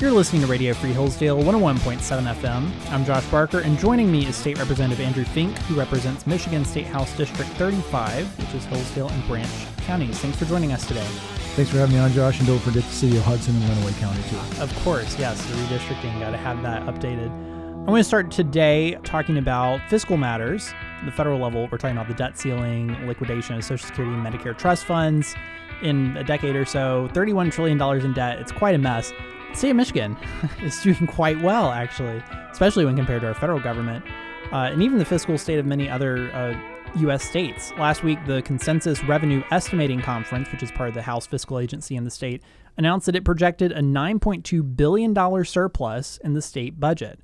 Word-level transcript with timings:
You're 0.00 0.10
listening 0.10 0.42
to 0.42 0.48
Radio 0.48 0.74
Free 0.74 0.92
Hillsdale 0.92 1.38
101.7 1.38 2.34
FM. 2.34 2.90
I'm 2.90 3.04
Josh 3.04 3.24
Barker, 3.26 3.60
and 3.60 3.78
joining 3.78 4.10
me 4.10 4.26
is 4.26 4.34
State 4.34 4.58
Representative 4.58 5.00
Andrew 5.00 5.22
Fink, 5.22 5.56
who 5.58 5.76
represents 5.76 6.26
Michigan 6.26 6.64
State 6.64 6.86
House 6.86 7.16
District 7.16 7.48
35, 7.52 8.26
which 8.40 8.54
is 8.54 8.64
Hillsdale 8.64 9.08
and 9.08 9.26
Branch 9.28 9.48
counties. 9.86 10.18
Thanks 10.18 10.36
for 10.36 10.46
joining 10.46 10.72
us 10.72 10.84
today. 10.84 11.06
Thanks 11.54 11.70
for 11.70 11.78
having 11.78 11.94
me 11.94 12.00
on, 12.00 12.10
Josh, 12.10 12.40
and 12.40 12.48
don't 12.48 12.58
forget 12.58 12.82
the 12.82 12.90
city 12.90 13.16
of 13.16 13.22
Hudson 13.22 13.54
and 13.54 13.64
Lenawee 13.64 13.96
County, 14.00 14.20
too. 14.28 14.60
Of 14.60 14.74
course, 14.82 15.16
yes, 15.16 15.40
the 15.46 15.54
redistricting, 15.58 16.18
got 16.18 16.32
to 16.32 16.38
have 16.38 16.60
that 16.64 16.82
updated. 16.86 17.30
I'm 17.30 17.86
going 17.86 18.00
to 18.00 18.04
start 18.04 18.32
today 18.32 18.98
talking 19.04 19.38
about 19.38 19.80
fiscal 19.88 20.16
matters. 20.16 20.74
At 20.98 21.04
the 21.04 21.12
federal 21.12 21.38
level, 21.38 21.68
we're 21.70 21.78
talking 21.78 21.96
about 21.96 22.08
the 22.08 22.14
debt 22.14 22.36
ceiling, 22.36 23.06
liquidation 23.06 23.54
of 23.54 23.62
Social 23.62 23.86
Security 23.86 24.12
and 24.12 24.26
Medicare 24.26 24.58
trust 24.58 24.86
funds. 24.86 25.36
In 25.82 26.16
a 26.16 26.24
decade 26.24 26.56
or 26.56 26.64
so, 26.64 27.08
$31 27.12 27.52
trillion 27.52 27.80
in 28.04 28.12
debt. 28.12 28.40
It's 28.40 28.52
quite 28.52 28.74
a 28.74 28.78
mess. 28.78 29.12
State 29.56 29.70
of 29.70 29.76
Michigan 29.76 30.16
is 30.62 30.80
doing 30.82 31.06
quite 31.06 31.40
well, 31.40 31.70
actually, 31.70 32.22
especially 32.50 32.84
when 32.84 32.96
compared 32.96 33.22
to 33.22 33.28
our 33.28 33.34
federal 33.34 33.60
government. 33.60 34.04
Uh, 34.52 34.70
and 34.70 34.82
even 34.82 34.98
the 34.98 35.04
fiscal 35.04 35.38
state 35.38 35.58
of 35.58 35.66
many 35.66 35.88
other 35.88 36.30
uh, 36.32 36.54
U.S. 37.00 37.24
states. 37.24 37.72
Last 37.78 38.04
week, 38.04 38.18
the 38.26 38.42
Consensus 38.42 39.02
Revenue 39.04 39.42
Estimating 39.50 40.00
Conference, 40.00 40.50
which 40.52 40.62
is 40.62 40.70
part 40.70 40.88
of 40.88 40.94
the 40.94 41.02
House 41.02 41.26
Fiscal 41.26 41.58
Agency 41.58 41.96
in 41.96 42.04
the 42.04 42.10
state, 42.10 42.42
announced 42.76 43.06
that 43.06 43.16
it 43.16 43.24
projected 43.24 43.72
a 43.72 43.80
$9.2 43.80 44.76
billion 44.76 45.44
surplus 45.44 46.18
in 46.18 46.34
the 46.34 46.42
state 46.42 46.78
budget. 46.78 47.18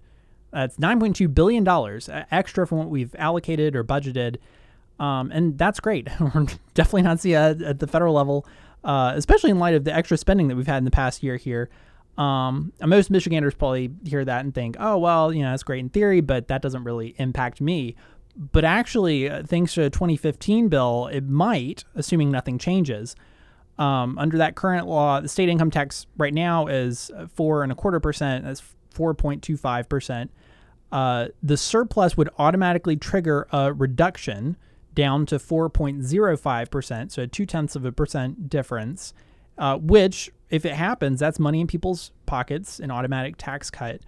That's 0.52 0.76
$9.2 0.76 1.32
billion 1.32 1.66
extra 2.32 2.66
from 2.66 2.78
what 2.78 2.88
we've 2.88 3.14
allocated 3.16 3.76
or 3.76 3.84
budgeted. 3.84 4.36
Um, 4.98 5.30
and 5.30 5.56
that's 5.56 5.78
great. 5.78 6.08
We're 6.20 6.46
definitely 6.74 7.02
not 7.02 7.20
seeing 7.20 7.36
at 7.36 7.78
the 7.78 7.86
federal 7.86 8.14
level, 8.14 8.46
uh, 8.82 9.12
especially 9.14 9.50
in 9.50 9.58
light 9.58 9.74
of 9.74 9.84
the 9.84 9.94
extra 9.94 10.16
spending 10.16 10.48
that 10.48 10.56
we've 10.56 10.66
had 10.66 10.78
in 10.78 10.84
the 10.84 10.90
past 10.90 11.22
year 11.22 11.36
here. 11.36 11.70
Um, 12.20 12.74
most 12.84 13.10
Michiganders 13.10 13.54
probably 13.54 13.90
hear 14.04 14.22
that 14.26 14.44
and 14.44 14.54
think, 14.54 14.76
oh, 14.78 14.98
well, 14.98 15.32
you 15.32 15.42
know, 15.42 15.52
that's 15.52 15.62
great 15.62 15.80
in 15.80 15.88
theory, 15.88 16.20
but 16.20 16.48
that 16.48 16.60
doesn't 16.60 16.84
really 16.84 17.14
impact 17.16 17.62
me. 17.62 17.96
But 18.36 18.62
actually, 18.62 19.30
uh, 19.30 19.42
thanks 19.42 19.72
to 19.74 19.84
a 19.84 19.90
2015 19.90 20.68
bill, 20.68 21.08
it 21.10 21.26
might, 21.26 21.84
assuming 21.94 22.30
nothing 22.30 22.58
changes. 22.58 23.16
Um, 23.78 24.18
under 24.18 24.36
that 24.36 24.54
current 24.54 24.86
law, 24.86 25.20
the 25.20 25.28
state 25.28 25.48
income 25.48 25.70
tax 25.70 26.06
right 26.18 26.34
now 26.34 26.66
is 26.66 27.10
four 27.32 27.62
and 27.62 27.72
a 27.72 27.74
quarter 27.74 28.00
percent. 28.00 28.44
That's 28.44 28.62
4.25 28.94 29.88
percent. 29.88 30.30
Uh, 30.92 31.28
the 31.42 31.56
surplus 31.56 32.18
would 32.18 32.28
automatically 32.38 32.96
trigger 32.96 33.48
a 33.50 33.72
reduction 33.72 34.58
down 34.94 35.24
to 35.24 35.36
4.05 35.36 36.70
percent, 36.70 37.12
so 37.12 37.24
two 37.24 37.46
tenths 37.46 37.76
of 37.76 37.86
a 37.86 37.92
percent 37.92 38.50
difference. 38.50 39.14
Uh, 39.60 39.76
which, 39.76 40.30
if 40.48 40.64
it 40.64 40.72
happens, 40.72 41.20
that's 41.20 41.38
money 41.38 41.60
in 41.60 41.66
people's 41.66 42.12
pockets, 42.24 42.80
an 42.80 42.90
automatic 42.90 43.36
tax 43.36 43.70
cut. 43.70 44.00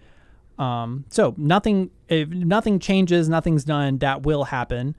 Um, 0.59 1.05
so 1.11 1.35
nothing, 1.37 1.91
if 2.09 2.31
nothing 2.31 2.79
changes, 2.79 3.29
nothing's 3.29 3.63
done, 3.63 3.99
that 3.99 4.23
will 4.23 4.45
happen. 4.45 4.97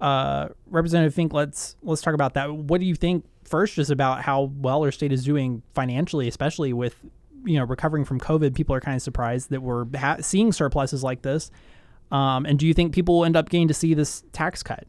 Uh, 0.00 0.48
Representative 0.66 1.14
Fink, 1.14 1.34
let's 1.34 1.76
let's 1.82 2.00
talk 2.00 2.14
about 2.14 2.32
that. 2.32 2.50
What 2.50 2.80
do 2.80 2.86
you 2.86 2.94
think 2.94 3.26
first, 3.44 3.74
just 3.74 3.90
about 3.90 4.22
how 4.22 4.50
well 4.56 4.82
our 4.82 4.90
state 4.90 5.12
is 5.12 5.22
doing 5.22 5.62
financially, 5.74 6.26
especially 6.28 6.72
with 6.72 6.96
you 7.44 7.58
know 7.58 7.64
recovering 7.64 8.06
from 8.06 8.18
COVID? 8.18 8.54
People 8.54 8.74
are 8.74 8.80
kind 8.80 8.96
of 8.96 9.02
surprised 9.02 9.50
that 9.50 9.60
we're 9.60 9.84
ha- 9.94 10.16
seeing 10.20 10.50
surpluses 10.50 11.04
like 11.04 11.20
this. 11.20 11.50
Um, 12.10 12.46
and 12.46 12.58
do 12.58 12.66
you 12.66 12.72
think 12.72 12.94
people 12.94 13.18
will 13.18 13.24
end 13.26 13.36
up 13.36 13.50
getting 13.50 13.68
to 13.68 13.74
see 13.74 13.92
this 13.92 14.24
tax 14.32 14.62
cut? 14.62 14.86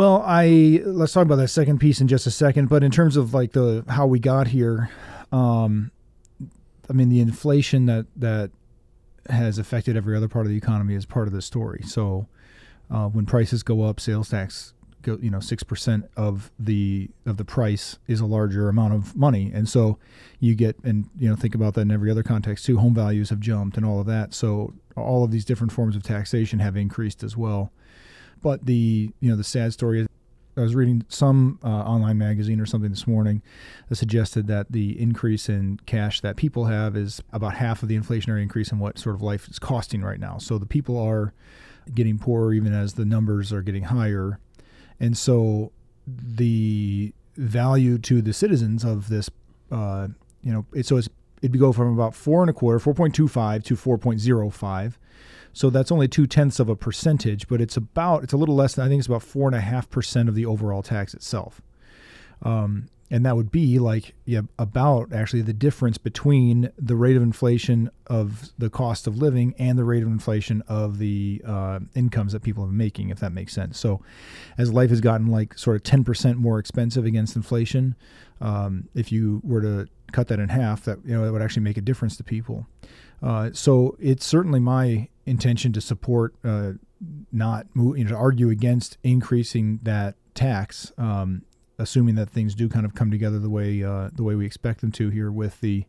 Well, 0.00 0.24
I 0.24 0.80
let's 0.82 1.12
talk 1.12 1.26
about 1.26 1.36
that 1.36 1.48
second 1.48 1.78
piece 1.78 2.00
in 2.00 2.08
just 2.08 2.26
a 2.26 2.30
second. 2.30 2.70
But 2.70 2.82
in 2.82 2.90
terms 2.90 3.18
of 3.18 3.34
like 3.34 3.52
the 3.52 3.84
how 3.86 4.06
we 4.06 4.18
got 4.18 4.48
here, 4.48 4.88
um, 5.30 5.90
I 6.88 6.94
mean 6.94 7.10
the 7.10 7.20
inflation 7.20 7.84
that 7.84 8.06
that 8.16 8.50
has 9.28 9.58
affected 9.58 9.98
every 9.98 10.16
other 10.16 10.26
part 10.26 10.46
of 10.46 10.50
the 10.52 10.56
economy 10.56 10.94
is 10.94 11.04
part 11.04 11.26
of 11.26 11.34
the 11.34 11.42
story. 11.42 11.82
So 11.84 12.26
uh, 12.90 13.08
when 13.08 13.26
prices 13.26 13.62
go 13.62 13.82
up, 13.82 14.00
sales 14.00 14.30
tax 14.30 14.72
go 15.02 15.18
you 15.20 15.30
know 15.30 15.38
six 15.38 15.62
percent 15.62 16.06
of 16.16 16.50
the 16.58 17.10
of 17.26 17.36
the 17.36 17.44
price 17.44 17.98
is 18.06 18.20
a 18.20 18.26
larger 18.26 18.70
amount 18.70 18.94
of 18.94 19.14
money, 19.14 19.52
and 19.52 19.68
so 19.68 19.98
you 20.38 20.54
get 20.54 20.76
and 20.82 21.10
you 21.18 21.28
know 21.28 21.36
think 21.36 21.54
about 21.54 21.74
that 21.74 21.82
in 21.82 21.90
every 21.90 22.10
other 22.10 22.22
context 22.22 22.64
too. 22.64 22.78
Home 22.78 22.94
values 22.94 23.28
have 23.28 23.40
jumped 23.40 23.76
and 23.76 23.84
all 23.84 24.00
of 24.00 24.06
that. 24.06 24.32
So 24.32 24.72
all 24.96 25.24
of 25.24 25.30
these 25.30 25.44
different 25.44 25.72
forms 25.72 25.94
of 25.94 26.02
taxation 26.02 26.58
have 26.60 26.74
increased 26.74 27.22
as 27.22 27.36
well. 27.36 27.70
But 28.42 28.66
the 28.66 29.10
you 29.20 29.30
know 29.30 29.36
the 29.36 29.44
sad 29.44 29.72
story 29.72 30.00
is 30.00 30.08
I 30.56 30.62
was 30.62 30.74
reading 30.74 31.04
some 31.08 31.58
uh, 31.64 31.68
online 31.68 32.18
magazine 32.18 32.60
or 32.60 32.66
something 32.66 32.90
this 32.90 33.06
morning 33.06 33.40
that 33.88 33.96
suggested 33.96 34.46
that 34.48 34.70
the 34.70 35.00
increase 35.00 35.48
in 35.48 35.78
cash 35.86 36.20
that 36.20 36.36
people 36.36 36.66
have 36.66 36.96
is 36.96 37.22
about 37.32 37.54
half 37.54 37.82
of 37.82 37.88
the 37.88 37.96
inflationary 37.96 38.42
increase 38.42 38.72
in 38.72 38.78
what 38.78 38.98
sort 38.98 39.14
of 39.14 39.22
life 39.22 39.48
is 39.48 39.58
costing 39.58 40.02
right 40.02 40.20
now. 40.20 40.38
So 40.38 40.58
the 40.58 40.66
people 40.66 40.98
are 40.98 41.32
getting 41.94 42.18
poorer 42.18 42.52
even 42.52 42.74
as 42.74 42.94
the 42.94 43.04
numbers 43.04 43.52
are 43.52 43.62
getting 43.62 43.84
higher. 43.84 44.38
And 44.98 45.16
so 45.16 45.72
the 46.06 47.14
value 47.36 47.98
to 47.98 48.20
the 48.20 48.32
citizens 48.32 48.84
of 48.84 49.08
this, 49.08 49.30
uh, 49.70 50.08
you 50.42 50.52
know, 50.52 50.66
it, 50.74 50.84
so 50.84 50.96
it's, 50.96 51.08
it'd 51.42 51.58
go 51.58 51.72
from 51.72 51.92
about 51.94 52.14
four 52.14 52.42
and 52.42 52.50
a 52.50 52.52
quarter, 52.52 52.78
4.25 52.78 53.64
to 53.64 53.76
4.05 53.76 54.94
so 55.52 55.70
that's 55.70 55.90
only 55.90 56.08
two 56.08 56.26
tenths 56.26 56.60
of 56.60 56.68
a 56.68 56.76
percentage, 56.76 57.48
but 57.48 57.60
it's 57.60 57.76
about 57.76 58.22
it's 58.24 58.32
a 58.32 58.36
little 58.36 58.54
less 58.54 58.74
than 58.74 58.84
I 58.84 58.88
think 58.88 59.00
it's 59.00 59.08
about 59.08 59.22
four 59.22 59.48
and 59.48 59.56
a 59.56 59.60
half 59.60 59.90
percent 59.90 60.28
of 60.28 60.34
the 60.34 60.46
overall 60.46 60.82
tax 60.82 61.14
itself. 61.14 61.60
Um, 62.42 62.88
and 63.10 63.26
that 63.26 63.34
would 63.36 63.50
be 63.50 63.78
like 63.80 64.14
yeah, 64.24 64.42
about 64.58 65.12
actually 65.12 65.42
the 65.42 65.52
difference 65.52 65.98
between 65.98 66.70
the 66.78 66.94
rate 66.94 67.16
of 67.16 67.22
inflation 67.22 67.90
of 68.06 68.52
the 68.56 68.70
cost 68.70 69.08
of 69.08 69.18
living 69.18 69.52
and 69.58 69.76
the 69.76 69.84
rate 69.84 70.02
of 70.02 70.08
inflation 70.08 70.62
of 70.68 70.98
the 70.98 71.42
uh, 71.44 71.80
incomes 71.94 72.32
that 72.32 72.42
people 72.42 72.64
are 72.64 72.68
making, 72.68 73.10
if 73.10 73.18
that 73.18 73.32
makes 73.32 73.52
sense. 73.52 73.78
So, 73.78 74.00
as 74.56 74.72
life 74.72 74.90
has 74.90 75.00
gotten 75.00 75.26
like 75.26 75.58
sort 75.58 75.74
of 75.74 75.82
ten 75.82 76.04
percent 76.04 76.38
more 76.38 76.60
expensive 76.60 77.04
against 77.04 77.34
inflation, 77.34 77.96
um, 78.40 78.88
if 78.94 79.10
you 79.10 79.40
were 79.42 79.60
to 79.60 79.88
cut 80.12 80.28
that 80.28 80.38
in 80.38 80.48
half, 80.48 80.84
that 80.84 80.98
you 81.04 81.12
know 81.12 81.24
it 81.24 81.32
would 81.32 81.42
actually 81.42 81.62
make 81.62 81.76
a 81.76 81.82
difference 81.82 82.16
to 82.18 82.24
people. 82.24 82.68
Uh, 83.22 83.50
so 83.52 83.96
it's 84.00 84.24
certainly 84.24 84.60
my 84.60 85.08
intention 85.26 85.72
to 85.72 85.80
support, 85.80 86.34
uh, 86.44 86.72
not 87.32 87.66
you 87.74 88.04
know, 88.04 88.10
to 88.10 88.16
argue 88.16 88.50
against 88.50 88.98
increasing 89.02 89.80
that 89.82 90.14
tax, 90.34 90.92
um, 90.98 91.42
assuming 91.78 92.14
that 92.14 92.30
things 92.30 92.54
do 92.54 92.68
kind 92.68 92.84
of 92.84 92.94
come 92.94 93.10
together 93.10 93.38
the 93.38 93.50
way 93.50 93.82
uh, 93.82 94.10
the 94.12 94.22
way 94.22 94.34
we 94.34 94.46
expect 94.46 94.80
them 94.80 94.92
to 94.92 95.10
here 95.10 95.30
with 95.30 95.60
the 95.60 95.84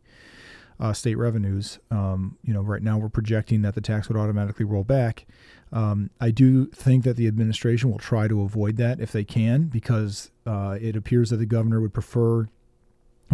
uh, 0.80 0.92
state 0.92 1.16
revenues. 1.16 1.78
Um, 1.90 2.38
you 2.42 2.52
know, 2.52 2.60
right 2.60 2.82
now 2.82 2.98
we're 2.98 3.08
projecting 3.08 3.62
that 3.62 3.74
the 3.74 3.80
tax 3.80 4.08
would 4.08 4.18
automatically 4.18 4.64
roll 4.64 4.84
back. 4.84 5.26
Um, 5.72 6.10
I 6.20 6.30
do 6.30 6.66
think 6.66 7.04
that 7.04 7.16
the 7.16 7.26
administration 7.26 7.90
will 7.90 7.98
try 7.98 8.28
to 8.28 8.42
avoid 8.42 8.76
that 8.76 9.00
if 9.00 9.12
they 9.12 9.24
can, 9.24 9.64
because 9.64 10.30
uh, 10.46 10.76
it 10.80 10.96
appears 10.96 11.30
that 11.30 11.36
the 11.36 11.46
governor 11.46 11.80
would 11.80 11.94
prefer 11.94 12.48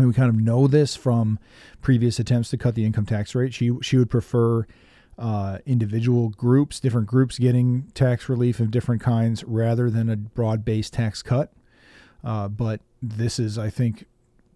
We 0.07 0.13
kind 0.13 0.29
of 0.29 0.37
know 0.37 0.67
this 0.67 0.95
from 0.95 1.39
previous 1.83 2.19
attempts 2.19 2.51
to 2.51 2.57
cut 2.57 2.75
the 2.75 2.85
income 2.85 3.07
tax 3.07 3.35
rate. 3.35 3.53
She 3.53 3.73
she 3.83 3.97
would 3.97 4.11
prefer 4.11 4.67
uh, 5.19 5.59
individual 5.67 6.29
groups, 6.31 6.79
different 6.79 7.09
groups 7.09 7.39
getting 7.39 7.91
tax 7.95 8.29
relief 8.29 8.61
of 8.61 8.71
different 8.71 9.03
kinds 9.03 9.43
rather 9.45 9.91
than 9.91 10.09
a 10.09 10.17
broad 10.17 10.65
based 10.65 10.93
tax 10.93 11.23
cut. 11.23 11.53
Uh, 12.23 12.49
but 12.49 12.81
this 13.03 13.39
is, 13.39 13.59
I 13.59 13.71
think, 13.71 14.07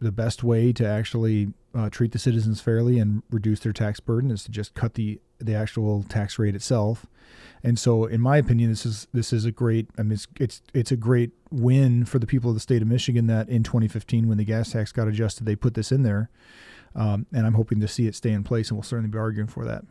the 0.03 0.13
best 0.13 0.43
way 0.43 0.73
to 0.73 0.87
actually 0.87 1.53
uh, 1.75 1.89
treat 1.89 2.13
the 2.13 2.19
citizens 2.19 2.61
fairly 2.61 2.99
and 2.99 3.23
reduce 3.31 3.61
their 3.61 3.73
tax 3.73 4.01
burden 4.01 4.31
is 4.31 4.45
to 4.45 4.51
just 4.51 4.75
cut 4.75 4.95
the 4.95 5.21
the 5.39 5.55
actual 5.55 6.05
tax 6.05 6.39
rate 6.39 6.55
itself. 6.55 7.07
And 7.65 7.79
so, 7.79 8.07
in 8.07 8.21
my 8.21 8.37
opinion, 8.37 8.71
this 8.71 8.85
is 8.85 9.07
this 9.13 9.33
is 9.33 9.45
a 9.45 9.53
great. 9.53 9.89
I 9.99 10.03
mean, 10.03 10.13
it's 10.13 10.27
it's 10.39 10.63
it's 10.75 10.93
a 10.93 10.97
great 10.97 11.31
win 11.51 12.05
for 12.05 12.19
the 12.19 12.27
people 12.27 12.51
of 12.51 12.57
the 12.57 12.61
state 12.61 12.83
of 12.83 12.89
Michigan 12.89 13.27
that 13.29 13.49
in 13.49 13.63
2015, 13.63 14.29
when 14.29 14.39
the 14.39 14.45
gas 14.45 14.73
tax 14.73 14.93
got 14.93 15.09
adjusted, 15.09 15.45
they 15.45 15.57
put 15.57 15.75
this 15.75 15.93
in 15.93 16.03
there. 16.03 16.31
Um, 16.95 17.27
and 17.33 17.47
I'm 17.47 17.55
hoping 17.55 17.81
to 17.81 17.89
see 17.89 18.07
it 18.07 18.15
stay 18.15 18.33
in 18.33 18.45
place, 18.45 18.69
and 18.69 18.77
we'll 18.77 18.83
certainly 18.83 19.11
be 19.11 19.19
arguing 19.19 19.49
for 19.49 19.65
that 19.65 19.85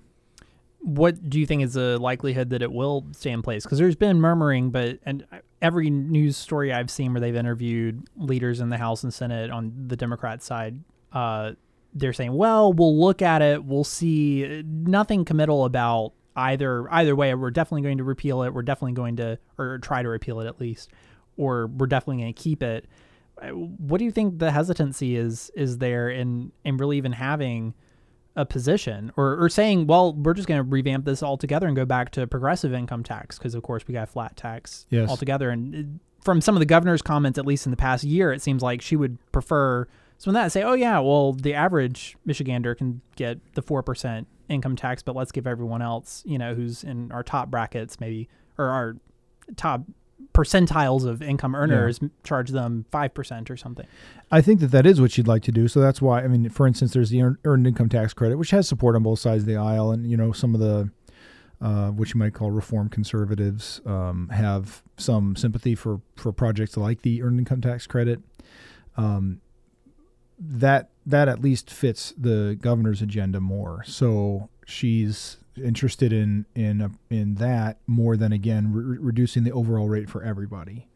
what 0.82 1.30
do 1.30 1.40
you 1.40 1.46
think 1.46 1.62
is 1.62 1.74
the 1.74 2.00
likelihood 2.00 2.50
that 2.50 2.62
it 2.62 2.72
will 2.72 3.06
stay 3.12 3.32
in 3.32 3.42
place? 3.42 3.64
Because 3.64 3.78
there's 3.78 3.96
been 3.96 4.20
murmuring, 4.20 4.72
but 4.72 5.00
and 5.06 5.26
every 5.62 5.90
news 5.90 6.38
story 6.38 6.74
I've 6.74 6.90
seen 6.90 7.14
where 7.14 7.22
they've 7.22 7.36
interviewed 7.36 8.04
leaders 8.16 8.60
in 8.60 8.70
the 8.70 8.78
House 8.78 9.04
and 9.04 9.14
Senate 9.14 9.52
on 9.52 9.74
the 9.88 9.96
Democrat 9.96 10.42
side, 10.42 10.80
uh, 11.14 11.52
they're 11.94 12.14
saying, 12.14 12.34
"Well, 12.34 12.74
we'll 12.74 12.98
look 12.98 13.22
at 13.22 13.42
it. 13.42 13.64
We'll 13.64 13.84
see." 13.84 14.64
Nothing 14.66 15.26
committal 15.26 15.66
about 15.66 16.14
either 16.36 16.92
either 16.92 17.16
way. 17.16 17.34
We're 17.36 17.52
definitely 17.52 17.84
going 17.84 17.98
to 17.98 18.04
repeal 18.04 18.44
it. 18.44 18.54
We're 18.54 18.62
definitely 18.64 18.94
going 18.94 19.18
to 19.18 19.38
or 19.58 19.78
try 19.80 20.02
to 20.02 20.10
repeal 20.10 20.40
it 20.40 20.48
at 20.48 20.60
least, 20.60 20.92
or 21.38 21.68
we're 21.68 21.88
definitely 21.88 22.24
going 22.24 22.34
to 22.34 22.42
keep 22.42 22.64
it. 22.64 22.88
What 23.52 23.98
do 23.98 24.06
you 24.06 24.12
think 24.12 24.40
the 24.40 24.52
hesitancy 24.52 25.16
is 25.16 25.52
is 25.56 25.80
there 25.80 26.10
in 26.10 26.52
in 26.64 26.78
really 26.78 26.98
even 26.98 27.12
having? 27.12 27.74
A 28.42 28.46
position 28.46 29.12
or, 29.16 29.42
or 29.42 29.50
saying, 29.50 29.88
well, 29.88 30.14
we're 30.14 30.34
just 30.34 30.48
going 30.48 30.58
to 30.58 30.64
revamp 30.70 31.06
this 31.06 31.24
altogether 31.24 31.68
and 31.68 31.76
go 31.76 31.86
back 31.86 32.12
to 32.12 32.26
progressive 32.28 32.74
income 32.74 33.04
tax 33.04 33.38
because, 33.38 33.56
of 33.56 33.64
course, 33.64 33.88
we 33.88 33.94
got 33.94 34.10
flat 34.10 34.36
tax 34.36 34.86
yes. 34.90 35.10
altogether. 35.10 35.50
And 35.50 35.76
uh, 35.76 36.24
from 36.24 36.42
some 36.42 36.56
of 36.56 36.60
the 36.60 36.66
governor's 36.66 37.02
comments, 37.02 37.40
at 37.40 37.46
least 37.46 37.66
in 37.66 37.72
the 37.72 37.78
past 37.78 38.04
year, 38.04 38.34
it 38.34 38.42
seems 38.42 38.62
like 38.62 38.82
she 38.82 38.96
would 38.96 39.18
prefer 39.32 39.88
So 40.22 40.30
when 40.30 40.36
that 40.36 40.52
say, 40.52 40.62
oh 40.62 40.74
yeah, 40.74 41.00
well 41.00 41.34
the 41.34 41.56
average 41.56 42.16
Michigander 42.28 42.78
can 42.78 43.02
get 43.16 43.40
the 43.56 43.62
four 43.64 43.82
percent 43.82 44.28
income 44.50 44.76
tax, 44.76 45.02
but 45.02 45.16
let's 45.16 45.32
give 45.32 45.48
everyone 45.48 45.82
else, 45.82 46.22
you 46.28 46.38
know, 46.38 46.54
who's 46.54 46.84
in 46.84 47.12
our 47.12 47.24
top 47.24 47.50
brackets, 47.50 48.00
maybe 48.00 48.30
or 48.60 48.66
our 48.66 48.98
top 49.56 49.82
percentiles 50.34 51.06
of 51.06 51.22
income 51.22 51.56
earners, 51.56 52.00
yeah. 52.02 52.10
charge 52.24 52.50
them 52.50 52.86
five 52.92 53.14
percent 53.14 53.52
or 53.52 53.58
something. 53.58 53.86
I 54.32 54.42
think 54.42 54.60
that 54.62 54.72
that 54.72 54.86
is 54.86 55.02
what 55.02 55.18
you'd 55.18 55.28
like 55.28 55.44
to 55.44 55.52
do. 55.52 55.68
So 55.68 55.80
that's 55.82 56.02
why 56.02 56.24
I 56.24 56.28
mean, 56.28 56.50
for 56.50 56.68
instance, 56.68 56.94
there's 56.94 57.10
the 57.10 57.36
earned 57.46 57.68
income 57.68 57.90
tax 57.90 58.14
credit, 58.14 58.38
which 58.38 58.52
has 58.52 58.68
support 58.68 58.96
on 58.96 59.04
both 59.04 59.20
sides 59.20 59.44
of 59.44 59.48
the 59.48 59.58
aisle, 59.58 59.92
and 59.92 60.10
you 60.10 60.18
know 60.18 60.32
some 60.32 60.54
of 60.54 60.62
the 60.62 60.90
uh, 61.62 61.90
which 61.92 62.14
you 62.14 62.20
might 62.20 62.34
call 62.34 62.50
reform 62.50 62.90
conservatives, 62.90 63.82
um, 63.86 64.30
have 64.30 64.82
some 64.98 65.36
sympathy 65.36 65.76
for, 65.76 66.02
for 66.16 66.32
projects 66.32 66.76
like 66.76 67.04
the 67.04 67.22
earned 67.22 67.38
income 67.38 67.62
tax 67.62 67.86
credit. 67.86 68.20
Um, 68.98 69.42
that 70.40 70.90
that 71.06 71.28
at 71.28 71.40
least 71.40 71.70
fits 71.70 72.16
the 72.18 72.58
governor's 72.60 73.02
agenda 73.02 73.40
more. 73.40 73.84
So 73.86 74.50
she's 74.66 75.38
interested 75.58 76.14
in 76.14 76.46
in 76.56 76.82
uh, 76.82 76.90
in 77.10 77.36
that 77.36 77.78
more 77.88 78.16
than 78.18 78.32
again 78.32 78.72
re- 78.74 78.98
reducing 79.00 79.44
the 79.44 79.52
overall 79.52 79.90
rate 79.90 80.10
for 80.10 80.24
everybody. 80.24 80.88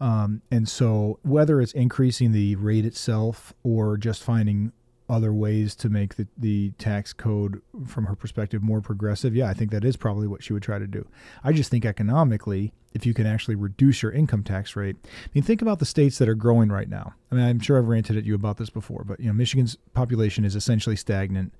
Um, 0.00 0.42
and 0.50 0.68
so 0.68 1.18
whether 1.22 1.60
it's 1.60 1.72
increasing 1.72 2.32
the 2.32 2.56
rate 2.56 2.84
itself 2.84 3.54
or 3.62 3.96
just 3.96 4.22
finding 4.22 4.72
other 5.08 5.32
ways 5.32 5.74
to 5.76 5.88
make 5.88 6.16
the, 6.16 6.26
the 6.36 6.70
tax 6.78 7.12
code 7.12 7.62
from 7.86 8.06
her 8.06 8.14
perspective 8.14 8.62
more 8.62 8.80
progressive 8.80 9.36
yeah 9.36 9.48
i 9.48 9.54
think 9.54 9.70
that 9.70 9.84
is 9.84 9.96
probably 9.96 10.26
what 10.26 10.42
she 10.42 10.52
would 10.52 10.62
try 10.62 10.78
to 10.78 10.86
do. 10.86 11.06
I 11.44 11.52
just 11.52 11.70
think 11.70 11.84
economically 11.84 12.72
if 12.92 13.04
you 13.04 13.14
can 13.14 13.26
actually 13.26 13.54
reduce 13.54 14.02
your 14.02 14.12
income 14.12 14.42
tax 14.42 14.74
rate 14.74 14.96
i 15.04 15.28
mean 15.34 15.44
think 15.44 15.62
about 15.62 15.78
the 15.78 15.84
states 15.84 16.18
that 16.18 16.28
are 16.28 16.34
growing 16.34 16.70
right 16.70 16.88
now. 16.88 17.14
I 17.30 17.34
mean 17.34 17.44
i'm 17.44 17.60
sure 17.60 17.78
i've 17.78 17.88
ranted 17.88 18.16
at 18.16 18.24
you 18.24 18.34
about 18.34 18.56
this 18.56 18.70
before 18.70 19.04
but 19.04 19.20
you 19.20 19.26
know 19.26 19.32
michigan's 19.32 19.76
population 19.94 20.44
is 20.44 20.56
essentially 20.56 20.96
stagnant 20.96 21.52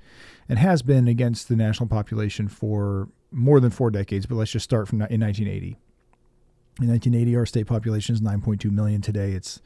and 0.48 0.58
has 0.58 0.82
been 0.82 1.08
against 1.08 1.48
the 1.48 1.56
national 1.56 1.88
population 1.88 2.48
for 2.48 3.08
more 3.30 3.60
than 3.60 3.70
four 3.70 3.90
decades 3.90 4.26
but 4.26 4.36
let's 4.36 4.50
just 4.50 4.64
start 4.64 4.88
from 4.88 5.00
in 5.02 5.20
1980 5.20 5.76
in 6.80 6.88
1980, 6.88 7.36
our 7.36 7.46
state 7.46 7.66
population 7.66 8.14
is 8.14 8.20
9.2 8.20 8.70
million. 8.70 9.00
Today, 9.00 9.32
it's 9.32 9.62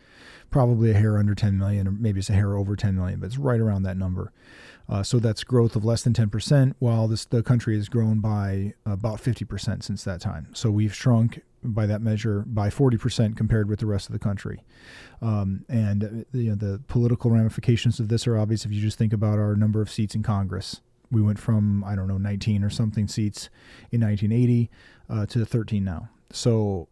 probably 0.51 0.91
a 0.91 0.95
hair 0.95 1.19
under 1.19 1.35
10 1.35 1.59
million, 1.59 1.89
or 1.89 1.91
maybe 1.91 2.21
it's 2.21 2.31
a 2.31 2.35
hair 2.35 2.57
over 2.57 2.77
10 2.77 2.95
million, 2.95 3.19
but 3.21 3.27
it's 3.27 3.39
right 3.39 3.61
around 3.61 3.83
that 3.83 3.97
number. 3.97 4.33
Uh, 4.89 5.03
so 5.03 5.19
that's 5.19 5.45
growth 5.45 5.77
of 5.77 5.85
less 5.85 6.03
than 6.03 6.13
10%, 6.13 6.75
while 6.79 7.09
this, 7.09 7.25
the 7.25 7.43
country 7.43 7.77
has 7.77 7.89
grown 7.89 8.21
by 8.21 8.75
about 8.85 9.21
50% 9.23 9.83
since 9.83 10.05
that 10.05 10.21
time. 10.21 10.49
So 10.53 10.71
we've 10.71 10.95
shrunk 10.95 11.43
by 11.63 11.87
that 11.87 12.01
measure 12.01 12.45
by 12.47 12.71
40% 12.71 13.37
compared 13.37 13.69
with 13.69 13.81
the 13.81 13.87
rest 13.87 14.09
of 14.09 14.13
the 14.13 14.19
country. 14.19 14.63
Um, 15.21 15.65
and 15.69 16.25
you 16.33 16.51
know, 16.51 16.55
the 16.55 16.81
political 16.89 17.31
ramifications 17.31 18.01
of 18.01 18.09
this 18.09 18.27
are 18.27 18.37
obvious 18.37 18.65
if 18.65 18.73
you 18.73 18.81
just 18.81 18.99
think 18.99 19.13
about 19.13 19.39
our 19.39 19.55
number 19.55 19.81
of 19.81 19.91
seats 19.91 20.15
in 20.15 20.23
Congress. 20.23 20.81
We 21.11 21.23
went 21.23 21.39
from, 21.39 21.85
I 21.85 21.95
don't 21.95 22.09
know, 22.09 22.19
19 22.19 22.63
or 22.63 22.71
something 22.71 23.09
seats 23.09 23.51
in 23.91 24.01
1980 24.01 24.71
uh, 25.09 25.27
to 25.27 25.45
13 25.45 25.85
now. 25.85 26.09
So 26.33 26.89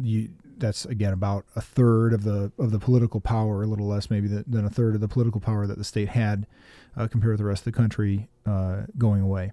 you 0.00 0.28
that's 0.58 0.84
again 0.84 1.12
about 1.12 1.44
a 1.56 1.60
third 1.60 2.12
of 2.12 2.24
the 2.24 2.52
of 2.58 2.70
the 2.70 2.78
political 2.78 3.20
power, 3.20 3.62
a 3.62 3.66
little 3.66 3.86
less 3.86 4.10
maybe 4.10 4.28
than 4.28 4.64
a 4.64 4.70
third 4.70 4.94
of 4.94 5.00
the 5.00 5.08
political 5.08 5.40
power 5.40 5.66
that 5.66 5.78
the 5.78 5.84
state 5.84 6.08
had 6.08 6.46
uh, 6.96 7.06
compared 7.06 7.32
with 7.32 7.38
the 7.38 7.44
rest 7.44 7.66
of 7.66 7.72
the 7.72 7.76
country 7.76 8.28
uh, 8.46 8.82
going 8.96 9.22
away. 9.22 9.52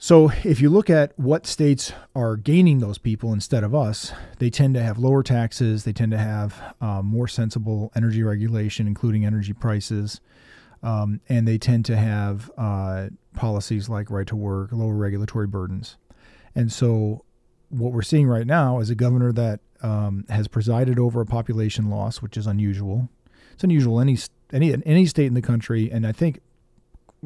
So 0.00 0.30
if 0.44 0.60
you 0.60 0.70
look 0.70 0.88
at 0.88 1.18
what 1.18 1.44
states 1.44 1.92
are 2.14 2.36
gaining 2.36 2.78
those 2.78 2.98
people 2.98 3.32
instead 3.32 3.64
of 3.64 3.74
us, 3.74 4.12
they 4.38 4.48
tend 4.48 4.74
to 4.74 4.82
have 4.82 4.96
lower 4.96 5.24
taxes. 5.24 5.82
They 5.82 5.92
tend 5.92 6.12
to 6.12 6.18
have 6.18 6.74
uh, 6.80 7.02
more 7.02 7.26
sensible 7.26 7.90
energy 7.96 8.22
regulation, 8.22 8.86
including 8.86 9.24
energy 9.24 9.52
prices, 9.52 10.20
um, 10.84 11.20
and 11.28 11.48
they 11.48 11.58
tend 11.58 11.84
to 11.86 11.96
have 11.96 12.48
uh, 12.56 13.08
policies 13.34 13.88
like 13.88 14.08
right 14.08 14.26
to 14.28 14.36
work, 14.36 14.70
lower 14.70 14.94
regulatory 14.94 15.48
burdens. 15.48 15.96
And 16.54 16.70
so 16.70 17.24
what 17.70 17.92
we're 17.92 18.02
seeing 18.02 18.26
right 18.26 18.46
now 18.46 18.80
is 18.80 18.90
a 18.90 18.94
governor 18.94 19.32
that 19.32 19.60
um, 19.82 20.24
has 20.28 20.48
presided 20.48 20.98
over 20.98 21.20
a 21.20 21.26
population 21.26 21.90
loss, 21.90 22.22
which 22.22 22.36
is 22.36 22.46
unusual. 22.46 23.08
It's 23.52 23.64
unusual 23.64 24.00
any 24.00 24.16
any 24.52 24.74
any 24.86 25.06
state 25.06 25.26
in 25.26 25.34
the 25.34 25.42
country, 25.42 25.90
and 25.90 26.06
I 26.06 26.12
think 26.12 26.40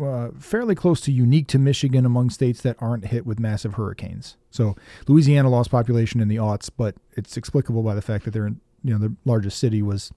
uh, 0.02 0.30
fairly 0.38 0.74
close 0.74 1.00
to 1.02 1.12
unique 1.12 1.46
to 1.48 1.58
Michigan 1.58 2.06
among 2.06 2.30
states 2.30 2.62
that 2.62 2.76
aren't 2.80 3.06
hit 3.06 3.26
with 3.26 3.38
massive 3.38 3.74
hurricanes. 3.74 4.36
So 4.50 4.74
Louisiana 5.06 5.50
lost 5.50 5.70
population 5.70 6.20
in 6.20 6.28
the 6.28 6.36
aughts, 6.36 6.70
but 6.74 6.94
it's 7.12 7.36
explicable 7.36 7.82
by 7.82 7.94
the 7.94 8.02
fact 8.02 8.24
that 8.24 8.30
they're 8.30 8.46
in, 8.46 8.60
you 8.82 8.92
know 8.92 8.98
the 8.98 9.14
largest 9.24 9.58
city 9.58 9.82
was 9.82 10.12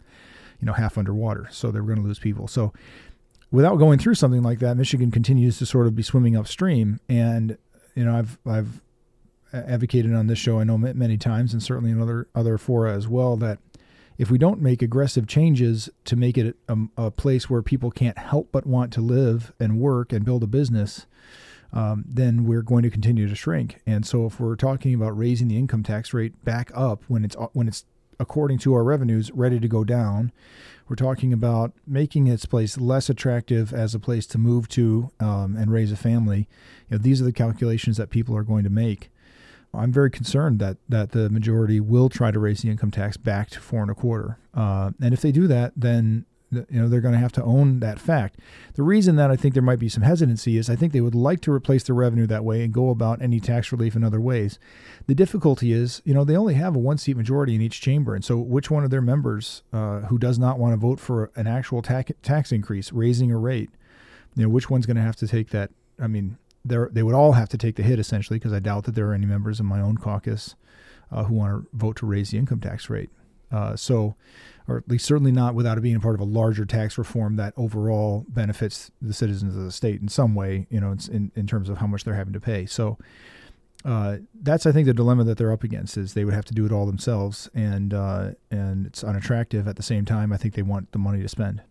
you 0.59 0.65
know 0.65 0.73
half 0.73 0.97
underwater, 0.97 1.47
so 1.51 1.71
they 1.71 1.79
were 1.79 1.87
going 1.87 2.01
to 2.01 2.07
lose 2.07 2.19
people. 2.19 2.47
So 2.47 2.73
without 3.51 3.75
going 3.75 3.99
through 3.99 4.15
something 4.15 4.41
like 4.41 4.59
that, 4.59 4.77
Michigan 4.77 5.11
continues 5.11 5.57
to 5.59 5.65
sort 5.65 5.87
of 5.87 5.95
be 5.95 6.03
swimming 6.03 6.35
upstream, 6.35 6.99
and 7.07 7.57
you 7.95 8.05
know 8.05 8.17
I've 8.17 8.39
I've 8.45 8.81
advocated 9.53 10.13
on 10.13 10.27
this 10.27 10.39
show, 10.39 10.59
I 10.59 10.63
know 10.63 10.77
many 10.77 11.17
times, 11.17 11.53
and 11.53 11.61
certainly 11.61 11.91
in 11.91 12.01
other 12.01 12.27
other 12.35 12.57
fora 12.57 12.93
as 12.93 13.07
well, 13.07 13.37
that 13.37 13.59
if 14.17 14.31
we 14.31 14.37
don't 14.37 14.61
make 14.61 14.81
aggressive 14.81 15.27
changes 15.27 15.89
to 16.05 16.15
make 16.15 16.37
it 16.37 16.55
a, 16.69 16.77
a 16.97 17.11
place 17.11 17.49
where 17.49 17.61
people 17.61 17.91
can't 17.91 18.17
help 18.17 18.49
but 18.51 18.65
want 18.65 18.93
to 18.93 19.01
live 19.01 19.51
and 19.59 19.79
work 19.79 20.13
and 20.13 20.23
build 20.23 20.43
a 20.43 20.47
business, 20.47 21.05
um, 21.73 22.05
then 22.07 22.45
we're 22.45 22.61
going 22.61 22.83
to 22.83 22.89
continue 22.89 23.27
to 23.27 23.35
shrink. 23.35 23.81
And 23.85 24.05
so, 24.05 24.25
if 24.25 24.39
we're 24.39 24.55
talking 24.55 24.93
about 24.93 25.17
raising 25.17 25.47
the 25.47 25.57
income 25.57 25.83
tax 25.83 26.13
rate 26.13 26.43
back 26.45 26.71
up 26.73 27.03
when 27.07 27.25
it's 27.25 27.35
when 27.53 27.67
it's 27.67 27.85
according 28.19 28.57
to 28.57 28.73
our 28.73 28.83
revenues 28.83 29.29
ready 29.31 29.59
to 29.59 29.67
go 29.67 29.83
down, 29.83 30.31
we're 30.87 30.95
talking 30.95 31.33
about 31.33 31.73
making 31.85 32.27
its 32.27 32.45
place 32.45 32.77
less 32.77 33.09
attractive 33.09 33.73
as 33.73 33.93
a 33.93 33.99
place 33.99 34.25
to 34.27 34.37
move 34.37 34.69
to 34.69 35.11
um, 35.19 35.55
and 35.57 35.71
raise 35.71 35.91
a 35.91 35.97
family. 35.97 36.47
You 36.89 36.97
know, 36.97 37.03
these 37.03 37.21
are 37.21 37.25
the 37.25 37.33
calculations 37.33 37.97
that 37.97 38.09
people 38.09 38.35
are 38.37 38.43
going 38.43 38.63
to 38.63 38.69
make. 38.69 39.09
I'm 39.77 39.91
very 39.91 40.11
concerned 40.11 40.59
that 40.59 40.77
that 40.89 41.11
the 41.11 41.29
majority 41.29 41.79
will 41.79 42.09
try 42.09 42.31
to 42.31 42.39
raise 42.39 42.61
the 42.61 42.69
income 42.69 42.91
tax 42.91 43.17
back 43.17 43.49
to 43.51 43.59
four 43.59 43.81
and 43.81 43.91
a 43.91 43.95
quarter. 43.95 44.39
Uh, 44.53 44.91
and 45.01 45.13
if 45.13 45.21
they 45.21 45.31
do 45.31 45.47
that, 45.47 45.73
then 45.75 46.25
you 46.51 46.79
know 46.79 46.87
they're 46.87 47.01
going 47.01 47.13
to 47.13 47.19
have 47.19 47.31
to 47.33 47.43
own 47.43 47.79
that 47.79 47.99
fact. 47.99 48.39
The 48.75 48.83
reason 48.83 49.15
that 49.15 49.31
I 49.31 49.35
think 49.35 49.53
there 49.53 49.63
might 49.63 49.79
be 49.79 49.89
some 49.89 50.03
hesitancy 50.03 50.57
is 50.57 50.69
I 50.69 50.75
think 50.75 50.93
they 50.93 51.01
would 51.01 51.15
like 51.15 51.41
to 51.41 51.51
replace 51.51 51.83
the 51.83 51.93
revenue 51.93 52.27
that 52.27 52.43
way 52.43 52.63
and 52.63 52.73
go 52.73 52.89
about 52.89 53.21
any 53.21 53.39
tax 53.39 53.71
relief 53.71 53.95
in 53.95 54.03
other 54.03 54.21
ways. 54.21 54.59
The 55.07 55.15
difficulty 55.15 55.73
is, 55.73 56.01
you 56.05 56.13
know, 56.13 56.23
they 56.23 56.37
only 56.37 56.53
have 56.55 56.75
a 56.75 56.79
one 56.79 56.97
seat 56.97 57.17
majority 57.17 57.55
in 57.55 57.61
each 57.61 57.81
chamber, 57.81 58.15
and 58.15 58.23
so 58.23 58.37
which 58.37 58.71
one 58.71 58.83
of 58.83 58.89
their 58.89 59.01
members 59.01 59.63
uh, 59.73 60.01
who 60.01 60.17
does 60.17 60.39
not 60.39 60.59
want 60.59 60.73
to 60.73 60.77
vote 60.77 60.99
for 60.99 61.31
an 61.35 61.47
actual 61.47 61.81
tax 61.81 62.11
tax 62.21 62.51
increase, 62.51 62.91
raising 62.91 63.31
a 63.31 63.37
rate, 63.37 63.69
you 64.35 64.43
know, 64.43 64.49
which 64.49 64.69
one's 64.69 64.85
going 64.85 64.97
to 64.97 65.03
have 65.03 65.15
to 65.17 65.27
take 65.27 65.49
that? 65.49 65.71
I 65.99 66.07
mean, 66.07 66.37
they 66.65 67.03
would 67.03 67.15
all 67.15 67.33
have 67.33 67.49
to 67.49 67.57
take 67.57 67.75
the 67.75 67.83
hit 67.83 67.99
essentially, 67.99 68.39
because 68.39 68.53
I 68.53 68.59
doubt 68.59 68.85
that 68.85 68.95
there 68.95 69.07
are 69.09 69.13
any 69.13 69.25
members 69.25 69.59
of 69.59 69.65
my 69.65 69.79
own 69.79 69.97
caucus 69.97 70.55
uh, 71.11 71.23
who 71.25 71.35
want 71.35 71.63
to 71.63 71.77
vote 71.77 71.97
to 71.97 72.05
raise 72.05 72.31
the 72.31 72.37
income 72.37 72.59
tax 72.59 72.89
rate. 72.89 73.09
Uh, 73.51 73.75
so, 73.75 74.15
or 74.67 74.77
at 74.77 74.89
least 74.89 75.05
certainly 75.05 75.31
not 75.31 75.53
without 75.53 75.77
it 75.77 75.81
being 75.81 75.99
part 76.01 76.15
of 76.15 76.21
a 76.21 76.25
larger 76.25 76.65
tax 76.65 76.97
reform 76.97 77.35
that 77.35 77.53
overall 77.55 78.25
benefits 78.27 78.91
the 79.01 79.13
citizens 79.13 79.55
of 79.55 79.63
the 79.63 79.71
state 79.71 80.01
in 80.01 80.07
some 80.07 80.33
way, 80.33 80.65
you 80.69 80.79
know, 80.79 80.95
in, 81.11 81.31
in 81.35 81.45
terms 81.45 81.69
of 81.69 81.77
how 81.77 81.87
much 81.87 82.03
they're 82.03 82.15
having 82.15 82.33
to 82.33 82.39
pay. 82.39 82.65
So, 82.65 82.97
uh, 83.85 84.17
that's 84.41 84.65
I 84.65 84.71
think 84.71 84.87
the 84.87 84.93
dilemma 84.95 85.23
that 85.25 85.37
they're 85.37 85.51
up 85.51 85.63
against 85.63 85.95
is 85.95 86.15
they 86.15 86.25
would 86.25 86.33
have 86.33 86.45
to 86.45 86.55
do 86.55 86.65
it 86.65 86.71
all 86.71 86.87
themselves, 86.87 87.49
and 87.53 87.93
uh, 87.93 88.31
and 88.49 88.87
it's 88.87 89.03
unattractive. 89.03 89.67
At 89.67 89.75
the 89.75 89.83
same 89.83 90.05
time, 90.05 90.33
I 90.33 90.37
think 90.37 90.55
they 90.55 90.63
want 90.63 90.91
the 90.91 90.97
money 90.97 91.21
to 91.21 91.29
spend. 91.29 91.61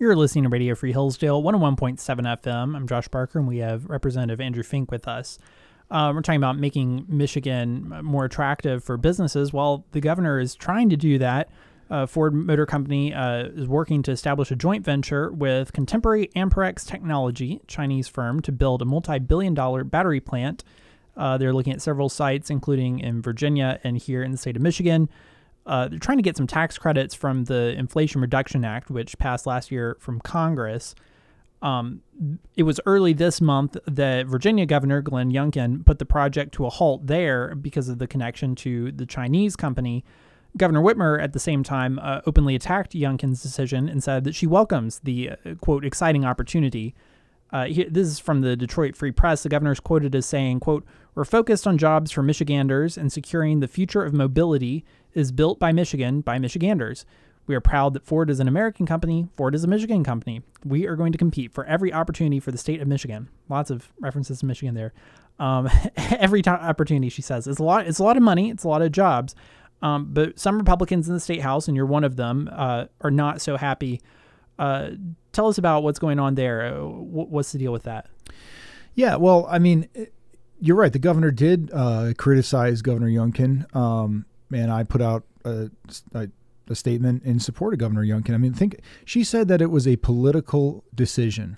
You're 0.00 0.14
listening 0.14 0.44
to 0.44 0.50
Radio 0.50 0.76
Free 0.76 0.92
Hillsdale 0.92 1.42
101.7 1.42 1.98
FM. 1.98 2.76
I'm 2.76 2.86
Josh 2.86 3.08
Barker, 3.08 3.40
and 3.40 3.48
we 3.48 3.58
have 3.58 3.86
Representative 3.86 4.40
Andrew 4.40 4.62
Fink 4.62 4.92
with 4.92 5.08
us. 5.08 5.40
Um, 5.90 6.14
we're 6.14 6.22
talking 6.22 6.38
about 6.38 6.56
making 6.56 7.06
Michigan 7.08 7.92
more 8.04 8.24
attractive 8.24 8.84
for 8.84 8.96
businesses. 8.96 9.52
While 9.52 9.84
the 9.90 10.00
governor 10.00 10.38
is 10.38 10.54
trying 10.54 10.88
to 10.90 10.96
do 10.96 11.18
that, 11.18 11.48
uh, 11.90 12.06
Ford 12.06 12.32
Motor 12.32 12.64
Company 12.64 13.12
uh, 13.12 13.46
is 13.46 13.66
working 13.66 14.04
to 14.04 14.12
establish 14.12 14.52
a 14.52 14.54
joint 14.54 14.84
venture 14.84 15.32
with 15.32 15.72
Contemporary 15.72 16.30
Amperex 16.36 16.86
Technology, 16.86 17.60
Chinese 17.66 18.06
firm, 18.06 18.40
to 18.42 18.52
build 18.52 18.80
a 18.82 18.84
multi-billion 18.84 19.52
dollar 19.52 19.82
battery 19.82 20.20
plant. 20.20 20.62
Uh, 21.16 21.36
they're 21.38 21.52
looking 21.52 21.72
at 21.72 21.82
several 21.82 22.08
sites, 22.08 22.50
including 22.50 23.00
in 23.00 23.20
Virginia 23.20 23.80
and 23.82 23.98
here 23.98 24.22
in 24.22 24.30
the 24.30 24.38
state 24.38 24.54
of 24.54 24.62
Michigan. 24.62 25.08
Uh, 25.68 25.86
they're 25.86 25.98
trying 25.98 26.16
to 26.16 26.22
get 26.22 26.36
some 26.36 26.46
tax 26.46 26.78
credits 26.78 27.14
from 27.14 27.44
the 27.44 27.74
Inflation 27.76 28.22
Reduction 28.22 28.64
Act, 28.64 28.90
which 28.90 29.18
passed 29.18 29.46
last 29.46 29.70
year 29.70 29.98
from 30.00 30.18
Congress. 30.18 30.94
Um, 31.60 32.02
it 32.56 32.62
was 32.62 32.80
early 32.86 33.12
this 33.12 33.40
month 33.40 33.76
that 33.86 34.26
Virginia 34.26 34.64
Governor 34.64 35.02
Glenn 35.02 35.30
Youngkin 35.30 35.84
put 35.84 35.98
the 35.98 36.06
project 36.06 36.54
to 36.54 36.66
a 36.66 36.70
halt 36.70 37.06
there 37.06 37.54
because 37.54 37.88
of 37.88 37.98
the 37.98 38.06
connection 38.06 38.54
to 38.56 38.92
the 38.92 39.04
Chinese 39.04 39.56
company. 39.56 40.04
Governor 40.56 40.80
Whitmer, 40.80 41.22
at 41.22 41.34
the 41.34 41.38
same 41.38 41.62
time, 41.62 41.98
uh, 41.98 42.22
openly 42.26 42.54
attacked 42.54 42.92
Youngkin's 42.92 43.42
decision 43.42 43.88
and 43.88 44.02
said 44.02 44.24
that 44.24 44.34
she 44.34 44.46
welcomes 44.46 45.00
the 45.00 45.30
uh, 45.30 45.54
quote 45.60 45.84
exciting 45.84 46.24
opportunity. 46.24 46.94
Uh, 47.52 47.66
this 47.66 48.06
is 48.06 48.18
from 48.18 48.40
the 48.40 48.56
Detroit 48.56 48.96
Free 48.96 49.12
Press. 49.12 49.42
The 49.42 49.48
governor 49.48 49.72
is 49.72 49.80
quoted 49.80 50.14
as 50.14 50.26
saying, 50.26 50.60
"quote 50.60 50.84
We're 51.14 51.24
focused 51.24 51.66
on 51.66 51.76
jobs 51.78 52.10
for 52.10 52.22
Michiganders 52.22 52.96
and 52.96 53.12
securing 53.12 53.60
the 53.60 53.68
future 53.68 54.04
of 54.04 54.12
mobility 54.12 54.84
is 55.18 55.32
built 55.32 55.58
by 55.58 55.72
Michigan 55.72 56.20
by 56.20 56.38
Michiganders. 56.38 57.04
We 57.46 57.54
are 57.54 57.60
proud 57.60 57.94
that 57.94 58.04
Ford 58.04 58.28
is 58.28 58.40
an 58.40 58.48
American 58.48 58.84
company. 58.84 59.26
Ford 59.34 59.54
is 59.54 59.64
a 59.64 59.68
Michigan 59.68 60.04
company. 60.04 60.42
We 60.64 60.86
are 60.86 60.96
going 60.96 61.12
to 61.12 61.18
compete 61.18 61.52
for 61.52 61.64
every 61.64 61.92
opportunity 61.92 62.40
for 62.40 62.52
the 62.52 62.58
state 62.58 62.82
of 62.82 62.88
Michigan. 62.88 63.28
Lots 63.48 63.70
of 63.70 63.90
references 64.00 64.40
to 64.40 64.46
Michigan 64.46 64.74
there. 64.74 64.92
Um, 65.38 65.70
every 65.96 66.42
t- 66.42 66.50
opportunity, 66.50 67.08
she 67.08 67.22
says, 67.22 67.46
it's 67.46 67.58
a 67.58 67.62
lot. 67.62 67.86
It's 67.86 67.98
a 67.98 68.04
lot 68.04 68.18
of 68.18 68.22
money. 68.22 68.50
It's 68.50 68.64
a 68.64 68.68
lot 68.68 68.82
of 68.82 68.92
jobs. 68.92 69.34
Um, 69.80 70.08
but 70.12 70.38
some 70.38 70.58
Republicans 70.58 71.08
in 71.08 71.14
the 71.14 71.20
state 71.20 71.40
house, 71.40 71.68
and 71.68 71.76
you're 71.76 71.86
one 71.86 72.04
of 72.04 72.16
them, 72.16 72.50
uh, 72.52 72.86
are 73.00 73.10
not 73.10 73.40
so 73.40 73.56
happy. 73.56 74.02
Uh, 74.58 74.90
tell 75.32 75.48
us 75.48 75.56
about 75.56 75.82
what's 75.82 75.98
going 75.98 76.18
on 76.18 76.34
there. 76.34 76.74
Uh, 76.74 76.84
what's 76.84 77.52
the 77.52 77.58
deal 77.58 77.72
with 77.72 77.84
that? 77.84 78.08
Yeah, 78.94 79.16
well, 79.16 79.46
I 79.48 79.58
mean, 79.58 79.88
you're 80.60 80.76
right. 80.76 80.92
The 80.92 80.98
governor 80.98 81.30
did 81.30 81.70
uh, 81.72 82.12
criticize 82.18 82.82
Governor 82.82 83.08
Youngkin, 83.08 83.74
um, 83.74 84.26
and 84.52 84.70
I 84.70 84.84
put 84.84 85.02
out 85.02 85.24
a, 85.44 85.70
a, 86.14 86.28
a, 86.68 86.74
statement 86.74 87.22
in 87.24 87.40
support 87.40 87.74
of 87.74 87.80
Governor 87.80 88.04
Youngkin. 88.04 88.34
I 88.34 88.38
mean, 88.38 88.52
think 88.52 88.80
she 89.04 89.24
said 89.24 89.48
that 89.48 89.62
it 89.62 89.70
was 89.70 89.86
a 89.86 89.96
political 89.96 90.84
decision, 90.94 91.56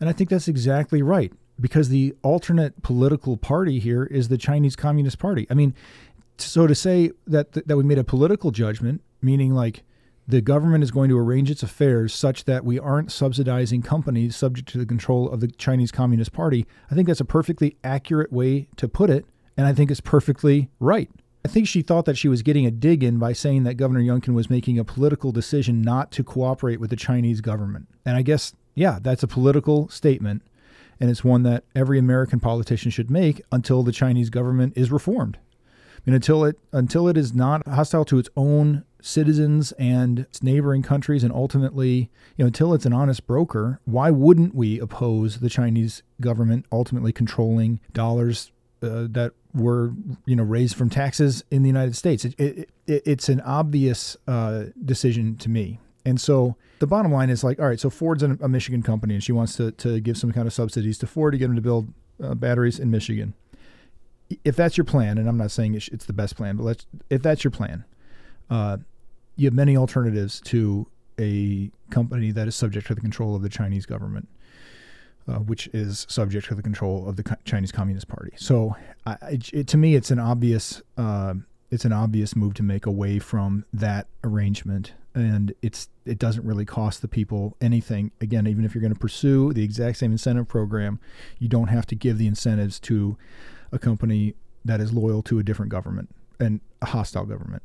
and 0.00 0.08
I 0.08 0.12
think 0.12 0.30
that's 0.30 0.48
exactly 0.48 1.02
right 1.02 1.32
because 1.60 1.88
the 1.88 2.14
alternate 2.22 2.82
political 2.82 3.36
party 3.36 3.78
here 3.78 4.04
is 4.04 4.28
the 4.28 4.38
Chinese 4.38 4.76
Communist 4.76 5.18
Party. 5.18 5.46
I 5.50 5.54
mean, 5.54 5.74
so 6.38 6.66
to 6.66 6.74
say 6.74 7.12
that 7.26 7.52
that 7.52 7.76
we 7.76 7.84
made 7.84 7.98
a 7.98 8.04
political 8.04 8.50
judgment, 8.50 9.02
meaning 9.20 9.54
like 9.54 9.84
the 10.26 10.40
government 10.40 10.84
is 10.84 10.90
going 10.90 11.08
to 11.08 11.18
arrange 11.18 11.50
its 11.50 11.62
affairs 11.62 12.14
such 12.14 12.44
that 12.44 12.64
we 12.64 12.78
aren't 12.78 13.10
subsidizing 13.10 13.82
companies 13.82 14.36
subject 14.36 14.68
to 14.68 14.78
the 14.78 14.86
control 14.86 15.28
of 15.28 15.40
the 15.40 15.48
Chinese 15.48 15.90
Communist 15.90 16.32
Party. 16.32 16.66
I 16.90 16.94
think 16.94 17.08
that's 17.08 17.20
a 17.20 17.24
perfectly 17.24 17.76
accurate 17.82 18.32
way 18.32 18.68
to 18.76 18.88
put 18.88 19.10
it, 19.10 19.26
and 19.56 19.66
I 19.66 19.72
think 19.72 19.90
it's 19.90 20.00
perfectly 20.00 20.70
right. 20.78 21.10
I 21.44 21.48
think 21.48 21.66
she 21.66 21.82
thought 21.82 22.04
that 22.04 22.16
she 22.16 22.28
was 22.28 22.42
getting 22.42 22.66
a 22.66 22.70
dig 22.70 23.02
in 23.02 23.18
by 23.18 23.32
saying 23.32 23.64
that 23.64 23.74
Governor 23.74 24.00
Youngkin 24.00 24.34
was 24.34 24.48
making 24.48 24.78
a 24.78 24.84
political 24.84 25.32
decision 25.32 25.82
not 25.82 26.12
to 26.12 26.22
cooperate 26.22 26.78
with 26.78 26.90
the 26.90 26.96
Chinese 26.96 27.40
government. 27.40 27.88
And 28.06 28.16
I 28.16 28.22
guess, 28.22 28.54
yeah, 28.74 28.98
that's 29.02 29.24
a 29.24 29.28
political 29.28 29.88
statement, 29.88 30.42
and 31.00 31.10
it's 31.10 31.24
one 31.24 31.42
that 31.42 31.64
every 31.74 31.98
American 31.98 32.38
politician 32.38 32.90
should 32.90 33.10
make 33.10 33.42
until 33.50 33.82
the 33.82 33.92
Chinese 33.92 34.30
government 34.30 34.74
is 34.76 34.92
reformed. 34.92 35.38
Mean, 36.04 36.14
until 36.14 36.44
it 36.44 36.58
until 36.72 37.06
it 37.06 37.16
is 37.16 37.32
not 37.32 37.66
hostile 37.66 38.04
to 38.06 38.18
its 38.18 38.28
own 38.36 38.84
citizens 39.00 39.72
and 39.72 40.20
its 40.20 40.42
neighboring 40.42 40.82
countries, 40.82 41.22
and 41.22 41.32
ultimately, 41.32 42.10
you 42.36 42.44
know, 42.44 42.46
until 42.46 42.74
it's 42.74 42.86
an 42.86 42.92
honest 42.92 43.26
broker, 43.26 43.80
why 43.84 44.10
wouldn't 44.10 44.54
we 44.54 44.80
oppose 44.80 45.38
the 45.38 45.48
Chinese 45.48 46.02
government 46.20 46.66
ultimately 46.72 47.12
controlling 47.12 47.78
dollars 47.92 48.50
uh, 48.82 49.06
that 49.10 49.32
were, 49.54 49.92
you 50.24 50.36
know, 50.36 50.42
raised 50.42 50.76
from 50.76 50.90
taxes 50.90 51.44
in 51.50 51.62
the 51.62 51.68
United 51.68 51.96
States? 51.96 52.24
It, 52.24 52.34
it, 52.38 52.70
it, 52.86 53.02
it's 53.04 53.28
an 53.28 53.40
obvious 53.42 54.16
uh, 54.26 54.64
decision 54.84 55.36
to 55.36 55.48
me. 55.48 55.78
And 56.04 56.20
so 56.20 56.56
the 56.78 56.86
bottom 56.86 57.12
line 57.12 57.30
is 57.30 57.44
like, 57.44 57.60
all 57.60 57.66
right, 57.66 57.78
so 57.78 57.90
Ford's 57.90 58.22
a, 58.22 58.48
Michigan 58.48 58.82
company, 58.82 59.14
and 59.14 59.22
she 59.22 59.32
wants 59.32 59.56
to, 59.56 59.70
to 59.72 60.00
give 60.00 60.18
some 60.18 60.32
kind 60.32 60.46
of 60.46 60.52
subsidies 60.52 60.98
to 60.98 61.06
Ford 61.06 61.32
to 61.32 61.38
get 61.38 61.46
them 61.46 61.56
to 61.56 61.62
build 61.62 61.92
uh, 62.22 62.34
batteries 62.34 62.78
in 62.78 62.90
Michigan. 62.90 63.34
If 64.44 64.56
that's 64.56 64.76
your 64.76 64.84
plan, 64.84 65.18
and 65.18 65.28
I'm 65.28 65.36
not 65.36 65.50
saying 65.50 65.74
it's 65.74 66.06
the 66.06 66.12
best 66.12 66.36
plan, 66.36 66.56
but 66.56 66.64
let's 66.64 66.86
if 67.10 67.22
that's 67.22 67.44
your 67.44 67.50
plan, 67.50 67.84
uh, 68.48 68.78
you 69.36 69.46
have 69.46 69.54
many 69.54 69.76
alternatives 69.76 70.40
to 70.46 70.86
a 71.20 71.70
company 71.90 72.30
that 72.30 72.48
is 72.48 72.56
subject 72.56 72.86
to 72.86 72.94
the 72.94 73.00
control 73.00 73.36
of 73.36 73.42
the 73.42 73.50
Chinese 73.50 73.84
government, 73.84 74.28
uh, 75.28 75.34
which 75.38 75.68
is 75.68 76.06
subject 76.08 76.48
to 76.48 76.54
the 76.54 76.62
control 76.62 77.08
of 77.08 77.16
the 77.16 77.36
Chinese 77.44 77.72
Communist 77.72 78.08
Party. 78.08 78.32
So, 78.36 78.76
I, 79.06 79.16
it, 79.52 79.66
to 79.68 79.76
me, 79.76 79.94
it's 79.94 80.10
an 80.10 80.18
obvious 80.18 80.82
uh, 80.96 81.34
it's 81.70 81.84
an 81.84 81.92
obvious 81.92 82.36
move 82.36 82.54
to 82.54 82.62
make 82.62 82.86
away 82.86 83.18
from 83.18 83.64
that 83.72 84.06
arrangement, 84.24 84.92
and 85.14 85.54
it's 85.62 85.88
it 86.04 86.18
doesn't 86.18 86.44
really 86.44 86.64
cost 86.64 87.02
the 87.02 87.08
people 87.08 87.56
anything. 87.60 88.10
Again, 88.20 88.46
even 88.46 88.64
if 88.64 88.74
you're 88.74 88.82
going 88.82 88.94
to 88.94 88.98
pursue 88.98 89.52
the 89.52 89.64
exact 89.64 89.98
same 89.98 90.12
incentive 90.12 90.48
program, 90.48 91.00
you 91.38 91.48
don't 91.48 91.68
have 91.68 91.86
to 91.86 91.94
give 91.94 92.18
the 92.18 92.26
incentives 92.26 92.78
to 92.80 93.16
a 93.70 93.78
company 93.78 94.34
that 94.64 94.80
is 94.80 94.92
loyal 94.92 95.22
to 95.22 95.38
a 95.38 95.42
different 95.42 95.70
government 95.70 96.08
and 96.38 96.60
a 96.80 96.86
hostile 96.86 97.24
government 97.24 97.62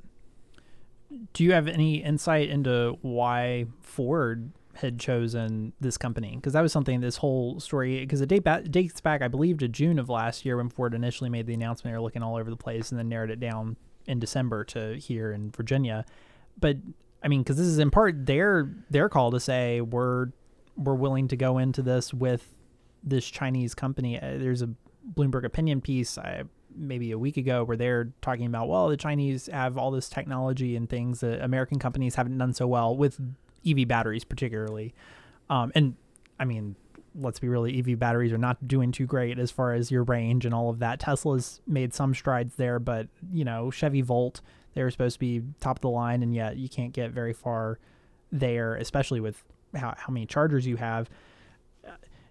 do 1.33 1.43
you 1.43 1.53
have 1.53 1.67
any 1.67 2.03
insight 2.03 2.49
into 2.49 2.97
why 3.01 3.65
Ford 3.81 4.51
had 4.77 4.99
chosen 4.99 5.73
this 5.79 5.97
company? 5.97 6.35
Because 6.35 6.53
that 6.53 6.61
was 6.61 6.71
something 6.71 7.01
this 7.01 7.17
whole 7.17 7.59
story 7.59 7.99
because 7.99 8.21
it 8.21 8.27
date 8.27 8.43
back, 8.43 8.69
dates 8.69 9.01
back, 9.01 9.21
I 9.21 9.27
believe, 9.27 9.57
to 9.59 9.67
June 9.67 9.99
of 9.99 10.09
last 10.09 10.45
year 10.45 10.57
when 10.57 10.69
Ford 10.69 10.93
initially 10.93 11.29
made 11.29 11.47
the 11.47 11.53
announcement. 11.53 11.93
They 11.93 11.97
were 11.97 12.03
looking 12.03 12.23
all 12.23 12.37
over 12.37 12.49
the 12.49 12.57
place 12.57 12.91
and 12.91 12.99
then 12.99 13.09
narrowed 13.09 13.31
it 13.31 13.39
down 13.39 13.77
in 14.07 14.19
December 14.19 14.63
to 14.65 14.95
here 14.97 15.31
in 15.31 15.51
Virginia. 15.51 16.05
But 16.59 16.77
I 17.23 17.27
mean, 17.27 17.41
because 17.41 17.57
this 17.57 17.67
is 17.67 17.79
in 17.79 17.91
part 17.91 18.25
their 18.25 18.71
their 18.89 19.09
call 19.09 19.31
to 19.31 19.39
say 19.39 19.81
we're 19.81 20.27
we're 20.75 20.95
willing 20.95 21.27
to 21.29 21.35
go 21.35 21.57
into 21.57 21.81
this 21.81 22.13
with 22.13 22.53
this 23.03 23.25
Chinese 23.27 23.73
company. 23.73 24.19
Uh, 24.19 24.37
there's 24.37 24.61
a 24.61 24.69
Bloomberg 25.15 25.43
opinion 25.43 25.81
piece. 25.81 26.17
I 26.17 26.43
maybe 26.75 27.11
a 27.11 27.17
week 27.17 27.37
ago 27.37 27.63
where 27.63 27.77
they're 27.77 28.11
talking 28.21 28.45
about, 28.45 28.67
well, 28.67 28.87
the 28.87 28.97
Chinese 28.97 29.47
have 29.51 29.77
all 29.77 29.91
this 29.91 30.09
technology 30.09 30.75
and 30.75 30.89
things 30.89 31.21
that 31.21 31.43
American 31.43 31.79
companies 31.79 32.15
haven't 32.15 32.37
done 32.37 32.53
so 32.53 32.67
well 32.67 32.95
with 32.95 33.19
EV 33.67 33.87
batteries, 33.87 34.23
particularly. 34.23 34.93
Um, 35.49 35.71
and 35.75 35.95
I 36.39 36.45
mean, 36.45 36.75
let's 37.15 37.39
be 37.39 37.47
really, 37.47 37.79
EV 37.79 37.97
batteries 37.97 38.31
are 38.31 38.37
not 38.37 38.67
doing 38.67 38.91
too 38.91 39.05
great 39.05 39.39
as 39.39 39.51
far 39.51 39.73
as 39.73 39.91
your 39.91 40.03
range 40.03 40.45
and 40.45 40.53
all 40.53 40.69
of 40.69 40.79
that. 40.79 40.99
Tesla's 40.99 41.61
made 41.65 41.93
some 41.93 42.13
strides 42.13 42.55
there, 42.55 42.79
but 42.79 43.07
you 43.31 43.43
know, 43.43 43.71
Chevy 43.71 44.01
Volt, 44.01 44.41
they 44.73 44.83
were 44.83 44.91
supposed 44.91 45.15
to 45.15 45.19
be 45.19 45.41
top 45.59 45.77
of 45.77 45.81
the 45.81 45.89
line, 45.89 46.21
and 46.21 46.35
yet 46.35 46.57
you 46.57 46.69
can't 46.69 46.93
get 46.93 47.11
very 47.11 47.33
far 47.33 47.79
there, 48.31 48.75
especially 48.75 49.19
with 49.19 49.43
how, 49.75 49.93
how 49.97 50.13
many 50.13 50.25
chargers 50.25 50.67
you 50.67 50.77
have. 50.77 51.09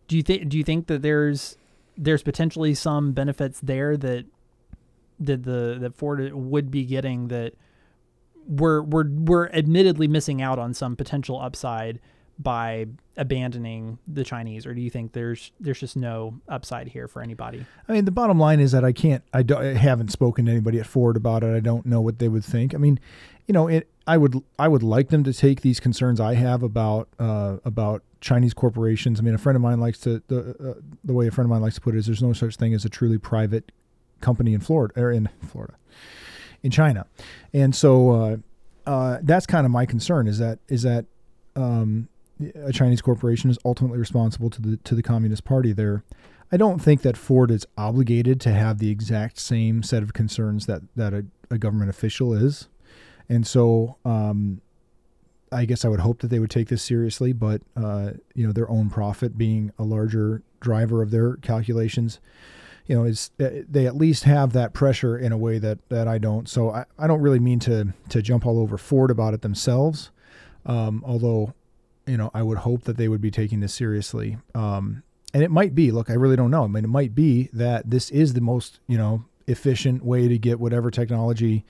Do 0.09 0.17
you 0.17 0.23
think? 0.23 0.49
Do 0.49 0.57
you 0.57 0.63
think 0.63 0.87
that 0.87 1.03
there's 1.03 1.57
there's 1.97 2.23
potentially 2.23 2.75
some 2.75 3.13
benefits 3.13 3.59
there 3.61 3.97
that 3.97 4.25
that 5.19 5.43
the 5.43 5.79
that 5.81 5.97
Ford 5.97 6.33
would 6.33 6.71
be 6.71 6.85
getting 6.85 7.29
that 7.29 7.55
we're 8.47 8.83
we're 8.83 9.09
we're 9.09 9.49
admittedly 9.49 10.09
missing 10.09 10.41
out 10.43 10.59
on 10.59 10.75
some 10.75 10.97
potential 10.97 11.41
upside 11.41 12.01
by 12.39 12.87
abandoning 13.17 13.99
the 14.07 14.23
Chinese, 14.23 14.67
or 14.67 14.75
do 14.75 14.81
you 14.81 14.91
think 14.91 15.13
there's 15.13 15.53
there's 15.59 15.81
just 15.81 15.97
no 15.97 16.39
upside 16.49 16.89
here 16.89 17.09
for 17.09 17.23
anybody? 17.23 17.65
I 17.89 17.93
mean, 17.93 18.05
the 18.05 18.11
bottom 18.11 18.39
line 18.39 18.61
is 18.61 18.73
that 18.73 18.85
I 18.85 18.93
can't, 18.93 19.23
I, 19.33 19.43
don't, 19.43 19.63
I 19.63 19.75
haven't 19.75 20.13
spoken 20.13 20.45
to 20.47 20.53
anybody 20.53 20.79
at 20.79 20.87
Ford 20.87 21.17
about 21.17 21.43
it. 21.43 21.55
I 21.55 21.61
don't 21.61 21.87
know 21.87 22.01
what 22.01 22.19
they 22.19 22.29
would 22.29 22.45
think. 22.45 22.75
I 22.75 22.79
mean, 22.79 23.01
you 23.47 23.53
know, 23.55 23.69
it, 23.69 23.89
I 24.07 24.19
would 24.19 24.43
I 24.59 24.69
would 24.69 24.83
like 24.83 25.09
them 25.09 25.25
to 25.25 25.33
take 25.33 25.63
these 25.63 25.81
concerns 25.81 26.21
I 26.21 26.35
have 26.35 26.63
about 26.63 27.09
uh, 27.19 27.57
about 27.65 28.03
Chinese 28.21 28.55
corporations. 28.55 29.19
I 29.19 29.23
mean, 29.23 29.35
a 29.35 29.39
friend 29.39 29.57
of 29.57 29.63
mine 29.63 29.81
likes 29.81 29.99
to 30.01 30.23
the 30.29 30.51
uh, 30.51 30.81
the 31.05 31.15
way 31.15 31.27
a 31.27 31.31
friend 31.31 31.47
of 31.47 31.51
mine 31.51 31.63
likes 31.63 31.77
to 31.77 31.81
put 31.81 31.95
it 31.95 31.99
is 31.99 32.07
there's 32.07 32.23
no 32.23 32.33
such 32.33 32.57
thing 32.57 32.75
as 32.75 32.85
a 32.85 32.89
truly 32.89 33.19
private 33.19 33.73
company 34.21 34.55
in 34.55 34.61
Florida 34.61 34.95
or 35.01 35.11
in 35.11 35.29
Florida, 35.47 35.75
in 36.67 36.71
China, 36.73 37.07
and 37.53 37.75
so 37.75 38.11
uh, 38.11 38.37
uh, 38.87 39.19
that's 39.23 39.47
kind 39.47 39.65
of 39.65 39.73
my 39.73 39.87
concern 39.87 40.27
is 40.27 40.39
that 40.39 40.59
is 40.69 40.83
that 40.83 41.07
um, 41.55 42.09
a 42.55 42.73
Chinese 42.73 43.01
corporation 43.01 43.49
is 43.51 43.59
ultimately 43.65 43.99
responsible 43.99 44.51
to 44.51 44.61
the 44.61 44.77
to 44.79 44.95
the 44.95 45.03
Communist 45.03 45.45
Party 45.45 45.73
there. 45.73 46.03
I 46.53 46.57
don't 46.57 46.81
think 46.81 47.03
that 47.03 47.17
Ford 47.17 47.51
is 47.51 47.67
obligated 47.77 48.41
to 48.43 48.53
have 48.53 48.79
the 48.79 48.91
exact 48.91 49.39
same 49.39 49.83
set 49.83 50.03
of 50.03 50.13
concerns 50.13 50.67
that 50.67 50.83
that 50.95 51.15
a, 51.15 51.25
a 51.51 51.59
government 51.59 51.91
official 51.91 52.35
is, 52.35 52.69
and 53.29 53.47
so 53.47 53.97
um, 54.05 54.61
I 55.51 55.65
guess 55.65 55.85
I 55.85 55.89
would 55.89 56.01
hope 56.01 56.21
that 56.21 56.29
they 56.29 56.39
would 56.39 56.51
take 56.51 56.69
this 56.69 56.83
seriously. 56.83 57.33
But 57.33 57.63
uh, 57.77 58.13
you 58.35 58.47
know, 58.47 58.53
their 58.53 58.71
own 58.71 58.91
profit 58.91 59.39
being 59.39 59.73
a 59.79 59.85
larger 59.85 60.43
driver 60.61 61.03
of 61.03 61.11
their 61.11 61.37
calculations, 61.37 62.21
you 62.87 62.97
know, 62.97 63.05
is 63.05 63.31
uh, 63.41 63.49
they 63.69 63.87
at 63.87 63.97
least 63.97 64.25
have 64.25 64.53
that 64.53 64.73
pressure 64.73 65.19
in 65.19 65.33
a 65.33 65.39
way 65.39 65.59
that 65.59 65.79
that 65.89 66.07
I 66.07 66.19
don't. 66.19 66.49
So 66.49 66.71
I, 66.71 66.85
I 66.99 67.07
don't 67.07 67.21
really 67.21 67.41
mean 67.41 67.59
to 67.61 67.93
to 68.11 68.23
jump 68.23 68.47
all 68.47 68.59
over 68.59 68.79
Ford 68.79 69.11
about 69.11 69.35
it 69.35 69.43
themselves. 69.43 70.11
Um, 70.65 71.03
although, 71.07 71.55
you 72.07 72.17
know, 72.17 72.31
I 72.35 72.43
would 72.43 72.59
hope 72.59 72.85
that 72.85 72.97
they 72.97 73.09
would 73.09 73.21
be 73.21 73.31
taking 73.31 73.61
this 73.61 73.75
seriously. 73.75 74.39
Um, 74.55 75.03
and 75.33 75.43
it 75.43 75.51
might 75.51 75.75
be. 75.75 75.91
Look, 75.91 76.11
I 76.11 76.15
really 76.15 76.37
don't 76.37 76.51
know. 76.51 76.65
I 76.65 76.67
mean, 76.67 76.85
it 76.85 76.89
might 76.89 77.15
be 77.15 77.51
that 77.53 77.91
this 77.91 78.11
is 78.11 78.35
the 78.35 78.41
most 78.41 78.81
you 78.87 78.99
know 78.99 79.25
efficient 79.47 80.05
way 80.05 80.29
to 80.29 80.39
get 80.39 80.61
whatever 80.61 80.91
technology 80.91 81.65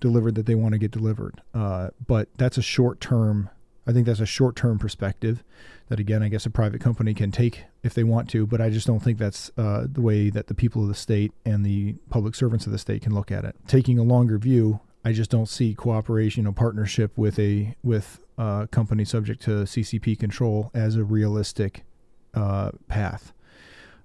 delivered 0.00 0.34
that 0.34 0.46
they 0.46 0.54
want 0.54 0.72
to 0.72 0.78
get 0.78 0.90
delivered. 0.90 1.40
Uh, 1.54 1.90
but 2.06 2.28
that's 2.36 2.58
a 2.58 2.62
short 2.62 3.00
term. 3.00 3.50
I 3.86 3.92
think 3.92 4.06
that's 4.06 4.20
a 4.20 4.26
short 4.26 4.56
term 4.56 4.78
perspective 4.78 5.44
that 5.88 6.00
again, 6.00 6.22
I 6.22 6.28
guess 6.28 6.46
a 6.46 6.50
private 6.50 6.80
company 6.80 7.12
can 7.12 7.30
take 7.30 7.64
if 7.82 7.94
they 7.94 8.04
want 8.04 8.30
to, 8.30 8.46
but 8.46 8.60
I 8.60 8.70
just 8.70 8.86
don't 8.86 9.00
think 9.00 9.18
that's 9.18 9.50
uh, 9.58 9.86
the 9.90 10.00
way 10.00 10.30
that 10.30 10.46
the 10.46 10.54
people 10.54 10.82
of 10.82 10.88
the 10.88 10.94
state 10.94 11.32
and 11.44 11.64
the 11.64 11.94
public 12.08 12.34
servants 12.34 12.66
of 12.66 12.72
the 12.72 12.78
state 12.78 13.02
can 13.02 13.14
look 13.14 13.30
at 13.30 13.44
it. 13.44 13.56
Taking 13.66 13.98
a 13.98 14.02
longer 14.02 14.38
view, 14.38 14.80
I 15.04 15.12
just 15.12 15.30
don't 15.30 15.48
see 15.48 15.74
cooperation 15.74 16.46
or 16.46 16.52
partnership 16.52 17.16
with 17.18 17.38
a 17.38 17.76
with 17.82 18.20
a 18.38 18.68
company 18.70 19.04
subject 19.04 19.42
to 19.42 19.50
CCP 19.64 20.18
control 20.18 20.70
as 20.72 20.96
a 20.96 21.04
realistic 21.04 21.84
uh, 22.32 22.70
path. 22.88 23.32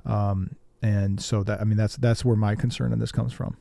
Um, 0.06 0.56
and 0.82 1.22
so 1.22 1.44
that 1.44 1.62
I 1.62 1.64
mean 1.64 1.78
that's 1.78 1.96
that's 1.98 2.26
where 2.26 2.36
my 2.36 2.56
concern 2.56 2.92
in 2.92 3.00
this 3.00 3.12
comes 3.12 3.32
from. 3.32 3.56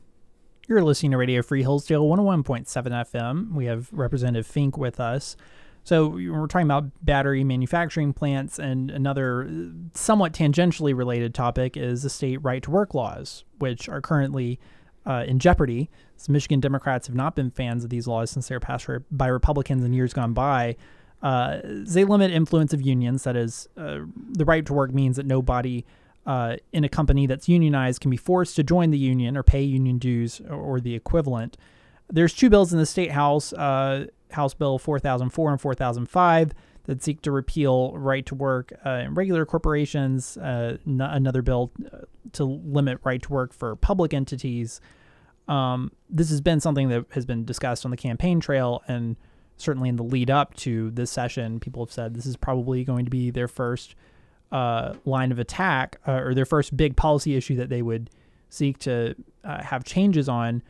You're 0.67 0.83
listening 0.83 1.11
to 1.11 1.17
Radio 1.17 1.41
Free 1.41 1.63
Hillsdale 1.63 2.03
101.7 2.03 2.67
FM. 2.67 3.53
We 3.53 3.65
have 3.65 3.89
Representative 3.91 4.45
Fink 4.45 4.77
with 4.77 4.99
us. 4.99 5.35
So 5.89 6.09
we're 6.09 6.45
talking 6.45 6.67
about 6.67 6.91
battery 7.03 7.43
manufacturing 7.43 8.13
plants, 8.13 8.59
and 8.59 8.91
another 8.91 9.49
somewhat 9.95 10.33
tangentially 10.33 10.95
related 10.95 11.33
topic 11.33 11.75
is 11.75 12.03
the 12.03 12.11
state 12.11 12.37
right 12.43 12.61
to 12.61 12.69
work 12.69 12.93
laws, 12.93 13.43
which 13.57 13.89
are 13.89 13.99
currently 13.99 14.59
uh, 15.07 15.23
in 15.27 15.39
jeopardy. 15.39 15.89
So 16.15 16.31
Michigan 16.31 16.59
Democrats 16.59 17.07
have 17.07 17.15
not 17.15 17.35
been 17.35 17.49
fans 17.49 17.83
of 17.83 17.89
these 17.89 18.05
laws 18.05 18.29
since 18.29 18.47
they 18.47 18.55
were 18.55 18.59
passed 18.59 18.87
by 19.09 19.25
Republicans 19.25 19.83
in 19.83 19.91
years 19.93 20.13
gone 20.13 20.33
by. 20.33 20.75
Uh, 21.23 21.57
they 21.63 22.03
limit 22.03 22.29
influence 22.29 22.71
of 22.71 22.83
unions. 22.83 23.23
That 23.23 23.35
is, 23.35 23.67
uh, 23.75 24.01
the 24.33 24.45
right 24.45 24.67
to 24.67 24.73
work 24.73 24.93
means 24.93 25.15
that 25.15 25.25
nobody 25.25 25.85
uh, 26.27 26.57
in 26.71 26.83
a 26.83 26.89
company 26.89 27.25
that's 27.25 27.49
unionized 27.49 27.99
can 27.99 28.11
be 28.11 28.17
forced 28.17 28.55
to 28.57 28.63
join 28.63 28.91
the 28.91 28.99
union 28.99 29.35
or 29.35 29.41
pay 29.41 29.63
union 29.63 29.97
dues 29.97 30.39
or, 30.47 30.53
or 30.55 30.79
the 30.79 30.93
equivalent. 30.93 31.57
There's 32.11 32.35
two 32.35 32.51
bills 32.51 32.73
in 32.73 32.77
the 32.77 32.85
state 32.85 33.11
house, 33.11 33.53
uh, 33.53 34.05
House 34.31 34.53
Bill 34.53 34.77
4004 34.77 35.51
and 35.51 35.61
4005, 35.61 36.53
that 36.85 37.03
seek 37.03 37.21
to 37.21 37.31
repeal 37.31 37.93
right 37.97 38.25
to 38.25 38.35
work 38.35 38.73
uh, 38.85 38.89
in 38.89 39.13
regular 39.13 39.45
corporations. 39.45 40.37
Uh, 40.37 40.77
n- 40.87 41.01
another 41.01 41.41
bill 41.41 41.71
uh, 41.91 41.99
to 42.33 42.43
limit 42.43 42.99
right 43.03 43.21
to 43.21 43.29
work 43.31 43.53
for 43.53 43.75
public 43.75 44.13
entities. 44.13 44.81
Um, 45.47 45.91
this 46.09 46.29
has 46.29 46.41
been 46.41 46.59
something 46.59 46.89
that 46.89 47.05
has 47.11 47.25
been 47.25 47.43
discussed 47.45 47.85
on 47.85 47.91
the 47.91 47.97
campaign 47.97 48.39
trail 48.39 48.83
and 48.87 49.15
certainly 49.59 49.89
in 49.89 49.97
the 49.97 50.03
lead 50.03 50.31
up 50.31 50.55
to 50.55 50.89
this 50.91 51.11
session, 51.11 51.59
people 51.59 51.85
have 51.85 51.91
said 51.91 52.13
this 52.13 52.25
is 52.25 52.37
probably 52.37 52.83
going 52.83 53.05
to 53.05 53.11
be 53.11 53.29
their 53.29 53.47
first 53.47 53.93
uh, 54.51 54.93
line 55.05 55.31
of 55.31 55.37
attack 55.37 55.99
uh, 56.07 56.13
or 56.13 56.33
their 56.33 56.45
first 56.45 56.75
big 56.75 56.95
policy 56.95 57.35
issue 57.35 57.55
that 57.55 57.69
they 57.69 57.81
would 57.81 58.09
seek 58.49 58.79
to 58.79 59.15
uh, 59.43 59.61
have 59.61 59.83
changes 59.83 60.27
on. 60.27 60.63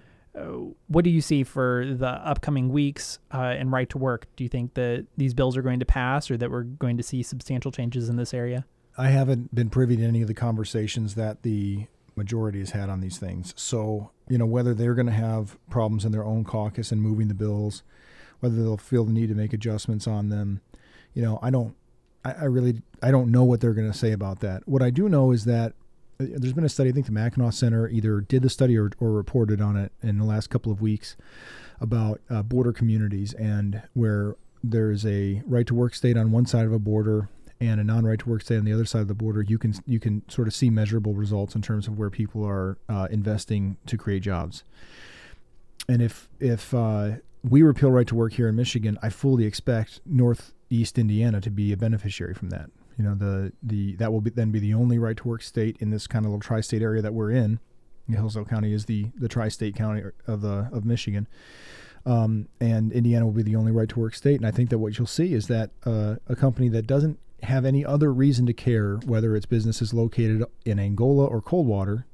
What 0.87 1.03
do 1.03 1.09
you 1.09 1.21
see 1.21 1.43
for 1.43 1.85
the 1.85 2.07
upcoming 2.07 2.69
weeks 2.69 3.19
uh, 3.31 3.55
in 3.59 3.69
right 3.69 3.89
to 3.89 3.97
work? 3.97 4.27
Do 4.35 4.43
you 4.43 4.49
think 4.49 4.73
that 4.73 5.05
these 5.17 5.33
bills 5.33 5.55
are 5.57 5.61
going 5.61 5.79
to 5.79 5.85
pass 5.85 6.31
or 6.31 6.37
that 6.37 6.49
we're 6.49 6.63
going 6.63 6.97
to 6.97 7.03
see 7.03 7.21
substantial 7.23 7.71
changes 7.71 8.09
in 8.09 8.15
this 8.15 8.33
area? 8.33 8.65
I 8.97 9.09
haven't 9.09 9.53
been 9.53 9.69
privy 9.69 9.97
to 9.97 10.03
any 10.03 10.21
of 10.21 10.27
the 10.27 10.33
conversations 10.33 11.15
that 11.15 11.43
the 11.43 11.87
majority 12.15 12.59
has 12.59 12.71
had 12.71 12.89
on 12.89 12.99
these 12.99 13.17
things. 13.17 13.53
So, 13.55 14.11
you 14.27 14.37
know, 14.37 14.45
whether 14.45 14.73
they're 14.73 14.95
going 14.95 15.07
to 15.07 15.13
have 15.13 15.57
problems 15.69 16.05
in 16.05 16.11
their 16.11 16.25
own 16.25 16.43
caucus 16.43 16.91
and 16.91 17.01
moving 17.01 17.27
the 17.27 17.33
bills, 17.33 17.83
whether 18.39 18.55
they'll 18.55 18.77
feel 18.77 19.05
the 19.05 19.13
need 19.13 19.29
to 19.29 19.35
make 19.35 19.53
adjustments 19.53 20.07
on 20.07 20.29
them. 20.29 20.61
You 21.13 21.21
know, 21.21 21.39
I 21.41 21.49
don't, 21.49 21.75
I, 22.25 22.31
I 22.31 22.43
really, 22.45 22.81
I 23.01 23.11
don't 23.11 23.31
know 23.31 23.43
what 23.43 23.61
they're 23.61 23.73
going 23.73 23.91
to 23.91 23.97
say 23.97 24.11
about 24.11 24.39
that. 24.41 24.67
What 24.67 24.81
I 24.81 24.89
do 24.89 25.07
know 25.07 25.31
is 25.31 25.45
that 25.45 25.73
there's 26.19 26.53
been 26.53 26.65
a 26.65 26.69
study. 26.69 26.89
I 26.89 26.91
think 26.91 27.05
the 27.05 27.13
Mackinac 27.13 27.53
Center 27.53 27.87
either 27.87 28.19
did 28.19 28.41
the 28.41 28.49
study 28.49 28.77
or, 28.77 28.91
or 28.99 29.11
reported 29.11 29.61
on 29.61 29.77
it 29.77 29.93
in 30.03 30.17
the 30.17 30.25
last 30.25 30.49
couple 30.49 30.71
of 30.71 30.81
weeks 30.81 31.15
about 31.79 32.19
uh, 32.29 32.43
border 32.43 32.73
communities 32.73 33.33
and 33.33 33.81
where 33.93 34.35
there's 34.61 35.05
a 35.05 35.41
right 35.45 35.65
to 35.65 35.73
work 35.73 35.95
state 35.95 36.17
on 36.17 36.31
one 36.31 36.45
side 36.45 36.65
of 36.65 36.73
a 36.73 36.79
border 36.79 37.29
and 37.61 37.79
a 37.79 37.83
non-right 37.85 38.19
to 38.19 38.29
work 38.29 38.41
state 38.41 38.57
on 38.57 38.65
the 38.65 38.73
other 38.73 38.83
side 38.85 39.01
of 39.01 39.07
the 39.07 39.13
border, 39.13 39.41
you 39.41 39.57
can 39.57 39.73
you 39.85 39.99
can 39.99 40.21
sort 40.29 40.47
of 40.47 40.53
see 40.53 40.69
measurable 40.69 41.13
results 41.13 41.55
in 41.55 41.61
terms 41.61 41.87
of 41.87 41.97
where 41.97 42.09
people 42.09 42.45
are 42.45 42.77
uh, 42.89 43.07
investing 43.11 43.77
to 43.85 43.97
create 43.97 44.21
jobs. 44.21 44.63
And 45.87 46.01
if 46.01 46.27
if 46.39 46.73
uh, 46.73 47.11
we 47.47 47.61
repeal 47.61 47.91
right 47.91 48.07
to 48.07 48.15
work 48.15 48.33
here 48.33 48.49
in 48.49 48.55
Michigan, 48.55 48.97
I 49.01 49.09
fully 49.09 49.45
expect 49.45 50.01
Northeast 50.05 50.97
Indiana 50.97 51.39
to 51.41 51.49
be 51.49 51.71
a 51.71 51.77
beneficiary 51.77 52.33
from 52.33 52.49
that. 52.49 52.69
You 52.99 53.05
know, 53.05 53.15
the 53.15 53.53
the 53.63 53.95
that 53.95 54.11
will 54.11 54.19
be, 54.19 54.29
then 54.29 54.51
be 54.51 54.59
the 54.59 54.73
only 54.73 54.99
right 54.99 55.15
to 55.15 55.27
work 55.27 55.41
state 55.41 55.77
in 55.79 55.89
this 55.89 56.05
kind 56.05 56.25
of 56.25 56.31
little 56.31 56.41
tri-state 56.41 56.81
area 56.81 57.01
that 57.01 57.13
we're 57.13 57.31
in. 57.31 57.59
Hillsdale 58.09 58.43
County 58.43 58.73
is 58.73 58.85
the 58.85 59.05
the 59.15 59.29
tri-state 59.29 59.73
county 59.73 60.03
of 60.27 60.41
the 60.41 60.67
of 60.73 60.83
Michigan, 60.83 61.25
um, 62.05 62.49
and 62.59 62.91
Indiana 62.91 63.25
will 63.25 63.31
be 63.31 63.41
the 63.41 63.55
only 63.55 63.71
right 63.71 63.87
to 63.87 63.99
work 63.99 64.15
state. 64.15 64.35
And 64.35 64.45
I 64.45 64.51
think 64.51 64.69
that 64.71 64.79
what 64.79 64.97
you'll 64.97 65.07
see 65.07 65.33
is 65.33 65.47
that 65.47 65.69
uh, 65.85 66.15
a 66.27 66.35
company 66.35 66.67
that 66.69 66.87
doesn't 66.87 67.17
have 67.43 67.63
any 67.63 67.85
other 67.85 68.11
reason 68.11 68.45
to 68.47 68.53
care 68.53 68.95
whether 69.05 69.33
its 69.33 69.45
business 69.45 69.81
is 69.81 69.93
located 69.93 70.43
in 70.65 70.77
Angola 70.77 71.25
or 71.25 71.41
Coldwater 71.41 72.05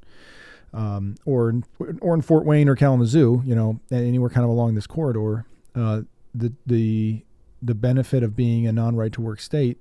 um, 0.71 1.15
or 1.25 1.49
in, 1.49 1.63
or 1.99 2.13
in 2.13 2.21
Fort 2.21 2.45
Wayne 2.45 2.69
or 2.69 2.75
Kalamazoo, 2.75 3.41
you 3.43 3.55
know, 3.55 3.79
anywhere 3.89 4.29
kind 4.29 4.43
of 4.43 4.51
along 4.51 4.75
this 4.75 4.85
corridor, 4.85 5.45
uh, 5.73 6.01
the 6.35 6.53
the 6.67 7.23
the 7.59 7.73
benefit 7.73 8.21
of 8.21 8.35
being 8.35 8.67
a 8.67 8.71
non-right 8.71 9.13
to 9.13 9.21
work 9.21 9.39
state 9.39 9.79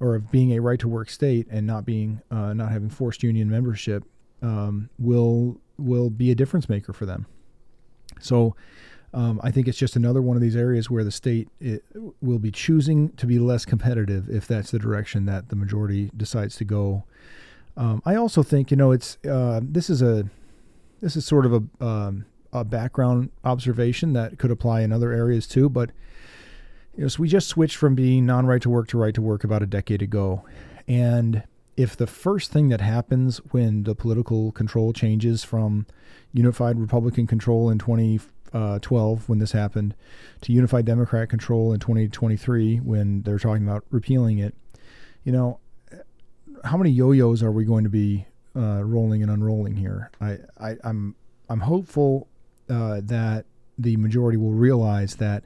or 0.00 0.14
of 0.14 0.30
being 0.30 0.52
a 0.52 0.60
right 0.60 0.78
to 0.80 0.88
work 0.88 1.10
state 1.10 1.46
and 1.50 1.66
not 1.66 1.84
being 1.84 2.20
uh, 2.30 2.52
not 2.52 2.70
having 2.70 2.90
forced 2.90 3.22
union 3.22 3.50
membership 3.50 4.04
um, 4.42 4.88
will 4.98 5.60
will 5.78 6.10
be 6.10 6.30
a 6.30 6.34
difference 6.34 6.68
maker 6.68 6.92
for 6.92 7.06
them. 7.06 7.26
So. 8.20 8.56
Um, 9.12 9.40
I 9.44 9.52
think 9.52 9.68
it's 9.68 9.78
just 9.78 9.94
another 9.94 10.20
one 10.20 10.36
of 10.36 10.42
these 10.42 10.56
areas 10.56 10.90
where 10.90 11.04
the 11.04 11.12
state 11.12 11.48
will 12.20 12.40
be 12.40 12.50
choosing 12.50 13.10
to 13.10 13.26
be 13.26 13.38
less 13.38 13.64
competitive 13.64 14.28
if 14.28 14.48
that's 14.48 14.72
the 14.72 14.78
direction 14.80 15.24
that 15.26 15.50
the 15.50 15.54
majority 15.54 16.10
decides 16.16 16.56
to 16.56 16.64
go 16.64 17.04
um, 17.76 18.02
I 18.04 18.14
also 18.14 18.42
think 18.42 18.70
you 18.70 18.76
know 18.76 18.92
it's 18.92 19.18
uh, 19.28 19.60
this 19.62 19.90
is 19.90 20.02
a 20.02 20.28
this 21.00 21.16
is 21.16 21.24
sort 21.24 21.46
of 21.46 21.52
a 21.80 21.84
um, 21.84 22.26
a 22.52 22.64
background 22.64 23.30
observation 23.44 24.12
that 24.12 24.38
could 24.38 24.50
apply 24.50 24.82
in 24.82 24.92
other 24.92 25.12
areas 25.12 25.46
too. 25.46 25.68
But 25.68 25.90
you 26.96 27.02
know, 27.02 27.08
so 27.08 27.20
we 27.20 27.28
just 27.28 27.48
switched 27.48 27.76
from 27.76 27.94
being 27.94 28.26
non-right 28.26 28.62
to 28.62 28.70
work 28.70 28.88
to 28.88 28.98
right 28.98 29.14
to 29.14 29.22
work 29.22 29.44
about 29.44 29.62
a 29.62 29.66
decade 29.66 30.02
ago, 30.02 30.44
and 30.86 31.42
if 31.76 31.96
the 31.96 32.06
first 32.06 32.52
thing 32.52 32.68
that 32.68 32.80
happens 32.80 33.38
when 33.50 33.82
the 33.82 33.94
political 33.94 34.52
control 34.52 34.92
changes 34.92 35.42
from 35.42 35.86
unified 36.32 36.78
Republican 36.78 37.26
control 37.26 37.68
in 37.68 37.78
2012 37.78 39.28
when 39.28 39.38
this 39.38 39.52
happened 39.52 39.94
to 40.40 40.52
unified 40.52 40.84
Democrat 40.84 41.28
control 41.28 41.72
in 41.72 41.80
2023 41.80 42.78
when 42.78 43.22
they're 43.22 43.38
talking 43.38 43.66
about 43.66 43.84
repealing 43.90 44.38
it, 44.38 44.54
you 45.24 45.32
know, 45.32 45.58
how 46.64 46.76
many 46.76 46.90
yo-yos 46.90 47.42
are 47.42 47.52
we 47.52 47.64
going 47.64 47.84
to 47.84 47.90
be 47.90 48.26
uh, 48.56 48.82
rolling 48.84 49.22
and 49.22 49.30
unrolling 49.30 49.76
here? 49.76 50.10
I, 50.20 50.38
I 50.58 50.70
am 50.70 50.78
I'm, 50.84 51.14
I'm 51.48 51.60
hopeful 51.60 52.28
uh, 52.70 53.00
that 53.04 53.46
the 53.76 53.96
majority 53.96 54.38
will 54.38 54.52
realize 54.52 55.16
that 55.16 55.44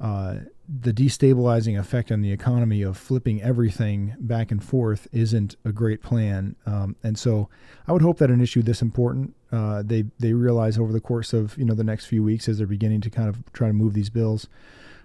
uh, 0.00 0.36
the 0.68 0.92
destabilizing 0.92 1.78
effect 1.78 2.10
on 2.10 2.22
the 2.22 2.32
economy 2.32 2.82
of 2.82 2.96
flipping 2.96 3.40
everything 3.42 4.14
back 4.18 4.50
and 4.50 4.62
forth 4.62 5.06
isn't 5.12 5.54
a 5.64 5.72
great 5.72 6.02
plan. 6.02 6.56
Um, 6.66 6.96
and 7.02 7.18
so, 7.18 7.48
I 7.86 7.92
would 7.92 8.02
hope 8.02 8.18
that 8.18 8.30
an 8.30 8.40
issue 8.40 8.62
this 8.62 8.82
important, 8.82 9.34
uh, 9.52 9.82
they 9.84 10.04
they 10.18 10.32
realize 10.32 10.78
over 10.78 10.92
the 10.92 11.00
course 11.00 11.32
of 11.32 11.56
you 11.56 11.64
know 11.64 11.74
the 11.74 11.84
next 11.84 12.06
few 12.06 12.22
weeks 12.22 12.48
as 12.48 12.58
they're 12.58 12.66
beginning 12.66 13.00
to 13.02 13.10
kind 13.10 13.28
of 13.28 13.42
try 13.52 13.68
to 13.68 13.74
move 13.74 13.94
these 13.94 14.10
bills. 14.10 14.48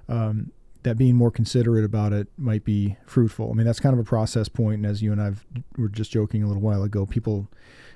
Um, 0.09 0.51
that 0.83 0.97
being 0.97 1.15
more 1.15 1.29
considerate 1.29 1.85
about 1.85 2.11
it 2.11 2.27
might 2.37 2.63
be 2.63 2.97
fruitful. 3.05 3.51
I 3.51 3.53
mean, 3.53 3.67
that's 3.67 3.79
kind 3.79 3.93
of 3.93 3.99
a 3.99 4.03
process 4.03 4.49
point, 4.49 4.77
and 4.77 4.85
as 4.85 5.03
you 5.03 5.11
and 5.11 5.21
I 5.21 5.33
were 5.77 5.89
just 5.89 6.11
joking 6.11 6.41
a 6.41 6.47
little 6.47 6.61
while 6.61 6.83
ago, 6.83 7.05
people 7.05 7.47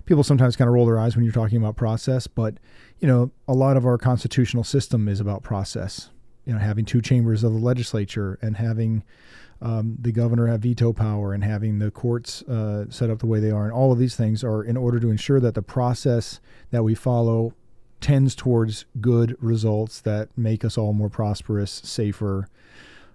people 0.06 0.23
sometimes 0.23 0.56
kind 0.56 0.67
of 0.67 0.73
roll 0.73 0.86
their 0.86 0.99
eyes 0.99 1.15
when 1.15 1.25
you're 1.25 1.34
talking 1.34 1.58
about 1.58 1.75
process, 1.75 2.28
but 2.28 2.56
you 2.99 3.08
know, 3.08 3.32
a 3.47 3.54
lot 3.54 3.75
of 3.75 3.86
our 3.86 3.97
constitutional 3.97 4.63
system 4.63 5.08
is 5.08 5.19
about 5.19 5.43
process. 5.43 6.12
You 6.45 6.53
know, 6.53 6.60
having 6.60 6.86
two 6.86 7.01
chambers 7.01 7.43
of 7.43 7.53
the 7.53 7.60
legislature 7.60 8.38
and 8.41 8.58
having 8.58 9.03
um, 9.62 9.97
the 9.99 10.12
governor 10.12 10.47
have 10.47 10.62
veto 10.62 10.93
power 10.93 11.34
and 11.34 11.43
having 11.43 11.79
the 11.79 11.89
courts 11.89 12.43
uh, 12.43 12.86
set 12.89 13.10
up 13.10 13.19
the 13.19 13.25
way 13.25 13.39
they 13.39 13.51
are, 13.51 13.63
and 13.63 13.73
all 13.73 13.91
of 13.91 13.99
these 13.99 14.15
things 14.15 14.43
are 14.43 14.63
in 14.63 14.77
order 14.77 14.99
to 14.99 15.10
ensure 15.10 15.39
that 15.39 15.55
the 15.55 15.62
process 15.62 16.39
that 16.71 16.84
we 16.84 16.93
follow 16.93 17.53
tends 18.01 18.36
towards 18.36 18.86
good 19.01 19.36
results 19.39 20.01
that 20.01 20.29
make 20.38 20.63
us 20.63 20.77
all 20.77 20.93
more 20.93 21.10
prosperous, 21.10 21.71
safer, 21.71 22.47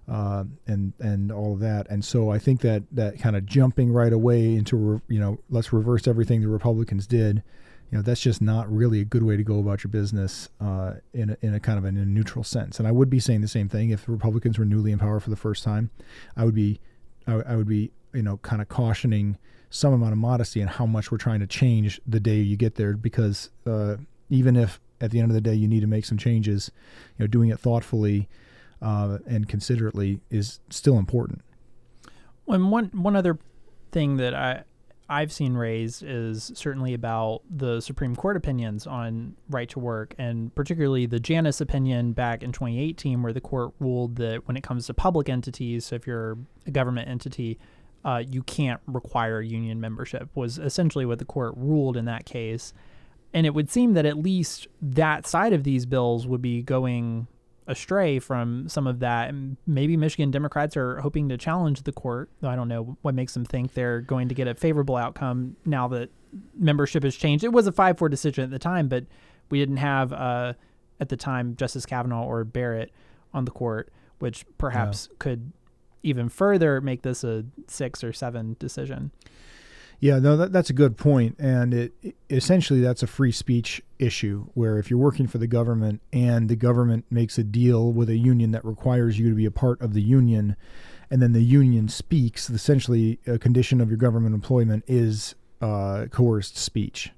uh, 0.08 0.44
and 0.66 0.92
and 0.98 1.30
all 1.30 1.54
of 1.54 1.60
that. 1.60 1.88
And 1.88 2.04
so 2.04 2.30
I 2.30 2.38
think 2.38 2.60
that 2.62 2.82
that 2.90 3.20
kind 3.20 3.36
of 3.36 3.46
jumping 3.46 3.92
right 3.92 4.12
away 4.12 4.56
into 4.56 5.00
you 5.08 5.20
know 5.20 5.38
let's 5.50 5.72
reverse 5.72 6.08
everything 6.08 6.40
the 6.40 6.48
Republicans 6.48 7.06
did. 7.06 7.42
You 7.90 7.98
know 7.98 8.02
that's 8.02 8.20
just 8.20 8.40
not 8.40 8.72
really 8.72 9.00
a 9.00 9.04
good 9.04 9.22
way 9.22 9.36
to 9.36 9.42
go 9.42 9.58
about 9.58 9.82
your 9.82 9.90
business 9.90 10.48
uh, 10.60 10.94
in 11.12 11.30
a, 11.30 11.36
in 11.42 11.54
a 11.54 11.60
kind 11.60 11.78
of 11.78 11.84
in 11.84 11.96
a 11.96 12.04
neutral 12.04 12.44
sense. 12.44 12.78
And 12.78 12.86
I 12.86 12.92
would 12.92 13.10
be 13.10 13.18
saying 13.18 13.40
the 13.40 13.48
same 13.48 13.68
thing 13.68 13.90
if 13.90 14.08
Republicans 14.08 14.58
were 14.58 14.64
newly 14.64 14.92
in 14.92 14.98
power 14.98 15.18
for 15.18 15.30
the 15.30 15.36
first 15.36 15.64
time. 15.64 15.90
I 16.36 16.44
would 16.44 16.54
be 16.54 16.80
I, 17.26 17.34
I 17.34 17.56
would 17.56 17.68
be 17.68 17.90
you 18.12 18.22
know 18.22 18.36
kind 18.38 18.62
of 18.62 18.68
cautioning 18.68 19.38
some 19.70 19.92
amount 19.92 20.12
of 20.12 20.18
modesty 20.18 20.60
in 20.60 20.68
how 20.68 20.86
much 20.86 21.10
we're 21.10 21.18
trying 21.18 21.40
to 21.40 21.46
change 21.46 22.00
the 22.06 22.20
day 22.20 22.36
you 22.36 22.56
get 22.56 22.74
there 22.74 22.94
because 22.94 23.50
uh, 23.66 23.96
even 24.28 24.56
if 24.56 24.80
at 25.00 25.10
the 25.10 25.18
end 25.20 25.30
of 25.30 25.34
the 25.34 25.40
day 25.40 25.54
you 25.54 25.66
need 25.66 25.80
to 25.80 25.86
make 25.86 26.04
some 26.04 26.18
changes, 26.18 26.70
you 27.18 27.24
know 27.24 27.26
doing 27.26 27.50
it 27.50 27.58
thoughtfully 27.58 28.28
uh, 28.82 29.18
and 29.26 29.48
considerately 29.48 30.20
is 30.30 30.60
still 30.70 30.98
important. 30.98 31.42
Well, 32.46 32.64
one 32.68 32.86
one 32.86 33.16
other 33.16 33.38
thing 33.92 34.16
that 34.18 34.34
I 34.34 34.64
I've 35.10 35.32
seen 35.32 35.54
raised 35.54 36.04
is 36.04 36.52
certainly 36.54 36.94
about 36.94 37.42
the 37.50 37.80
Supreme 37.80 38.14
Court 38.14 38.36
opinions 38.36 38.86
on 38.86 39.34
right 39.48 39.68
to 39.70 39.80
work, 39.80 40.14
and 40.18 40.54
particularly 40.54 41.06
the 41.06 41.18
Janus 41.18 41.60
opinion 41.60 42.12
back 42.12 42.44
in 42.44 42.52
2018, 42.52 43.20
where 43.20 43.32
the 43.32 43.40
court 43.40 43.72
ruled 43.80 44.16
that 44.16 44.46
when 44.46 44.56
it 44.56 44.62
comes 44.62 44.86
to 44.86 44.94
public 44.94 45.28
entities, 45.28 45.86
so 45.86 45.96
if 45.96 46.06
you're 46.06 46.38
a 46.64 46.70
government 46.70 47.08
entity, 47.08 47.58
uh, 48.04 48.22
you 48.24 48.44
can't 48.44 48.80
require 48.86 49.40
union 49.42 49.80
membership, 49.80 50.28
was 50.36 50.58
essentially 50.58 51.04
what 51.04 51.18
the 51.18 51.24
court 51.24 51.54
ruled 51.56 51.96
in 51.96 52.04
that 52.04 52.24
case. 52.24 52.72
And 53.34 53.46
it 53.46 53.50
would 53.52 53.68
seem 53.68 53.94
that 53.94 54.06
at 54.06 54.16
least 54.16 54.68
that 54.80 55.26
side 55.26 55.52
of 55.52 55.64
these 55.64 55.86
bills 55.86 56.24
would 56.28 56.40
be 56.40 56.62
going 56.62 57.26
astray 57.70 58.18
from 58.18 58.68
some 58.68 58.86
of 58.86 58.98
that. 58.98 59.28
And 59.28 59.56
maybe 59.66 59.96
Michigan 59.96 60.30
Democrats 60.30 60.76
are 60.76 61.00
hoping 61.00 61.28
to 61.28 61.38
challenge 61.38 61.84
the 61.84 61.92
court. 61.92 62.28
though 62.40 62.48
I 62.48 62.56
don't 62.56 62.68
know 62.68 62.96
what 63.02 63.14
makes 63.14 63.34
them 63.34 63.44
think 63.44 63.74
they're 63.74 64.00
going 64.00 64.28
to 64.28 64.34
get 64.34 64.48
a 64.48 64.54
favorable 64.54 64.96
outcome 64.96 65.56
now 65.64 65.88
that 65.88 66.10
membership 66.54 67.04
has 67.04 67.16
changed. 67.16 67.44
It 67.44 67.52
was 67.52 67.66
a 67.66 67.72
5 67.72 67.98
4 67.98 68.08
decision 68.08 68.44
at 68.44 68.50
the 68.50 68.58
time, 68.58 68.88
but 68.88 69.04
we 69.50 69.58
didn't 69.58 69.78
have, 69.78 70.12
uh, 70.12 70.54
at 70.98 71.08
the 71.08 71.16
time, 71.16 71.56
Justice 71.56 71.86
Kavanaugh 71.86 72.24
or 72.24 72.44
Barrett 72.44 72.90
on 73.32 73.44
the 73.44 73.50
court, 73.50 73.92
which 74.18 74.44
perhaps 74.58 75.08
yeah. 75.10 75.16
could 75.18 75.52
even 76.02 76.28
further 76.28 76.80
make 76.80 77.02
this 77.02 77.24
a 77.24 77.44
six 77.68 78.02
or 78.02 78.12
seven 78.12 78.56
decision. 78.58 79.12
Yeah, 80.02 80.18
no, 80.18 80.34
that, 80.38 80.50
that's 80.50 80.70
a 80.70 80.72
good 80.72 80.96
point, 80.96 81.36
and 81.38 81.74
it, 81.74 81.92
it, 82.02 82.16
essentially 82.30 82.80
that's 82.80 83.02
a 83.02 83.06
free 83.06 83.32
speech 83.32 83.82
issue 83.98 84.46
where 84.54 84.78
if 84.78 84.88
you're 84.88 84.98
working 84.98 85.26
for 85.26 85.36
the 85.36 85.46
government 85.46 86.00
and 86.10 86.48
the 86.48 86.56
government 86.56 87.04
makes 87.10 87.36
a 87.36 87.44
deal 87.44 87.92
with 87.92 88.08
a 88.08 88.16
union 88.16 88.50
that 88.52 88.64
requires 88.64 89.18
you 89.18 89.28
to 89.28 89.34
be 89.34 89.44
a 89.44 89.50
part 89.50 89.78
of 89.82 89.92
the 89.92 90.00
union, 90.00 90.56
and 91.10 91.20
then 91.20 91.34
the 91.34 91.42
union 91.42 91.86
speaks, 91.86 92.48
essentially 92.48 93.18
a 93.26 93.38
condition 93.38 93.78
of 93.78 93.90
your 93.90 93.98
government 93.98 94.34
employment 94.34 94.84
is 94.86 95.34
uh, 95.60 96.06
coerced 96.10 96.56
speech, 96.56 97.12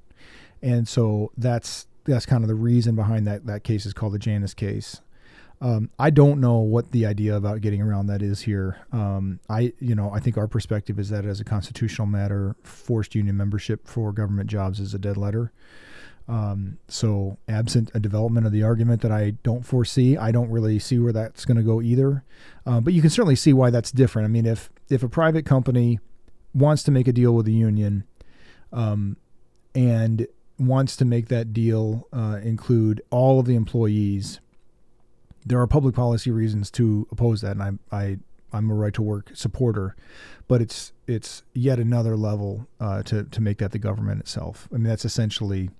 and 0.60 0.88
so 0.88 1.30
that's 1.36 1.86
that's 2.04 2.26
kind 2.26 2.42
of 2.42 2.48
the 2.48 2.56
reason 2.56 2.96
behind 2.96 3.28
that. 3.28 3.46
That 3.46 3.62
case 3.62 3.86
is 3.86 3.92
called 3.92 4.14
the 4.14 4.18
Janus 4.18 4.54
case. 4.54 5.00
Um, 5.62 5.90
I 5.96 6.10
don't 6.10 6.40
know 6.40 6.58
what 6.58 6.90
the 6.90 7.06
idea 7.06 7.36
about 7.36 7.60
getting 7.60 7.80
around 7.80 8.08
that 8.08 8.20
is 8.20 8.40
here. 8.40 8.78
Um, 8.90 9.38
I, 9.48 9.72
you 9.78 9.94
know, 9.94 10.10
I 10.10 10.18
think 10.18 10.36
our 10.36 10.48
perspective 10.48 10.98
is 10.98 11.08
that 11.10 11.24
as 11.24 11.38
a 11.38 11.44
constitutional 11.44 12.08
matter, 12.08 12.56
forced 12.64 13.14
union 13.14 13.36
membership 13.36 13.86
for 13.86 14.12
government 14.12 14.50
jobs 14.50 14.80
is 14.80 14.92
a 14.92 14.98
dead 14.98 15.16
letter. 15.16 15.52
Um, 16.26 16.78
so, 16.88 17.38
absent 17.48 17.92
a 17.94 18.00
development 18.00 18.44
of 18.44 18.52
the 18.52 18.64
argument 18.64 19.02
that 19.02 19.12
I 19.12 19.34
don't 19.44 19.64
foresee, 19.64 20.16
I 20.16 20.32
don't 20.32 20.50
really 20.50 20.80
see 20.80 20.98
where 20.98 21.12
that's 21.12 21.44
going 21.44 21.56
to 21.58 21.62
go 21.62 21.80
either. 21.80 22.24
Uh, 22.66 22.80
but 22.80 22.92
you 22.92 23.00
can 23.00 23.10
certainly 23.10 23.36
see 23.36 23.52
why 23.52 23.70
that's 23.70 23.92
different. 23.92 24.26
I 24.26 24.30
mean, 24.30 24.46
if 24.46 24.68
if 24.88 25.04
a 25.04 25.08
private 25.08 25.46
company 25.46 26.00
wants 26.52 26.82
to 26.84 26.90
make 26.90 27.06
a 27.06 27.12
deal 27.12 27.34
with 27.34 27.46
the 27.46 27.52
union, 27.52 28.02
um, 28.72 29.16
and 29.76 30.26
wants 30.58 30.96
to 30.96 31.04
make 31.04 31.28
that 31.28 31.52
deal 31.52 32.08
uh, 32.12 32.40
include 32.42 33.00
all 33.10 33.38
of 33.38 33.46
the 33.46 33.54
employees 33.54 34.40
there 35.44 35.60
are 35.60 35.66
public 35.66 35.94
policy 35.94 36.30
reasons 36.30 36.70
to 36.72 37.06
oppose 37.10 37.40
that, 37.40 37.56
and 37.56 37.80
I, 37.90 37.96
I 37.96 38.18
I'm 38.52 38.70
a 38.70 38.74
right 38.74 38.92
to 38.94 39.02
work 39.02 39.30
supporter, 39.34 39.96
but 40.46 40.60
it's 40.60 40.92
it's 41.06 41.42
yet 41.54 41.78
another 41.78 42.16
level 42.16 42.66
uh, 42.80 43.02
to 43.04 43.24
to 43.24 43.40
make 43.40 43.58
that 43.58 43.72
the 43.72 43.78
government 43.78 44.20
itself. 44.20 44.68
I 44.72 44.76
mean, 44.76 44.84
that's 44.84 45.04
essentially, 45.04 45.70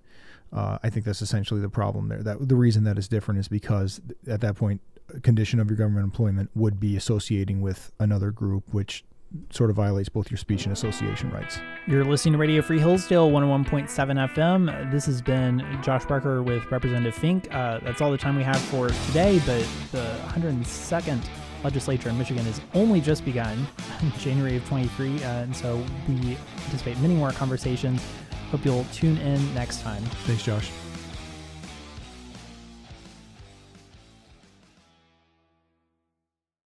uh, 0.52 0.78
I 0.82 0.90
think 0.90 1.04
that's 1.04 1.22
essentially 1.22 1.60
the 1.60 1.68
problem 1.68 2.08
there. 2.08 2.22
That 2.22 2.48
the 2.48 2.56
reason 2.56 2.84
that 2.84 2.98
is 2.98 3.08
different 3.08 3.40
is 3.40 3.48
because 3.48 4.00
at 4.26 4.40
that 4.40 4.56
point, 4.56 4.80
a 5.14 5.20
condition 5.20 5.60
of 5.60 5.68
your 5.68 5.76
government 5.76 6.04
employment 6.04 6.50
would 6.54 6.80
be 6.80 6.96
associating 6.96 7.60
with 7.60 7.92
another 7.98 8.30
group, 8.30 8.72
which 8.72 9.04
sort 9.50 9.70
of 9.70 9.76
violates 9.76 10.08
both 10.08 10.30
your 10.30 10.38
speech 10.38 10.64
and 10.64 10.72
association 10.72 11.30
rights. 11.30 11.58
You're 11.86 12.04
listening 12.04 12.32
to 12.32 12.38
Radio 12.38 12.62
Free 12.62 12.78
Hillsdale 12.78 13.30
101.7 13.30 13.88
FM. 14.34 14.90
This 14.90 15.06
has 15.06 15.22
been 15.22 15.64
Josh 15.82 16.04
Barker 16.04 16.42
with 16.42 16.70
Representative 16.70 17.14
Fink. 17.14 17.52
Uh, 17.54 17.78
that's 17.82 18.00
all 18.00 18.10
the 18.10 18.18
time 18.18 18.36
we 18.36 18.42
have 18.42 18.60
for 18.60 18.88
today, 19.06 19.40
but 19.46 19.66
the 19.92 20.18
102nd 20.28 21.22
legislature 21.64 22.08
in 22.08 22.18
Michigan 22.18 22.44
has 22.44 22.60
only 22.74 23.00
just 23.00 23.24
begun 23.24 23.66
in 24.02 24.12
January 24.18 24.56
of 24.56 24.66
23, 24.68 25.22
uh, 25.22 25.28
and 25.42 25.54
so 25.54 25.82
we 26.08 26.36
anticipate 26.64 26.98
many 26.98 27.14
more 27.14 27.32
conversations. 27.32 28.02
Hope 28.50 28.64
you'll 28.64 28.84
tune 28.92 29.16
in 29.18 29.54
next 29.54 29.80
time. 29.82 30.02
Thanks, 30.26 30.42
Josh. 30.42 30.70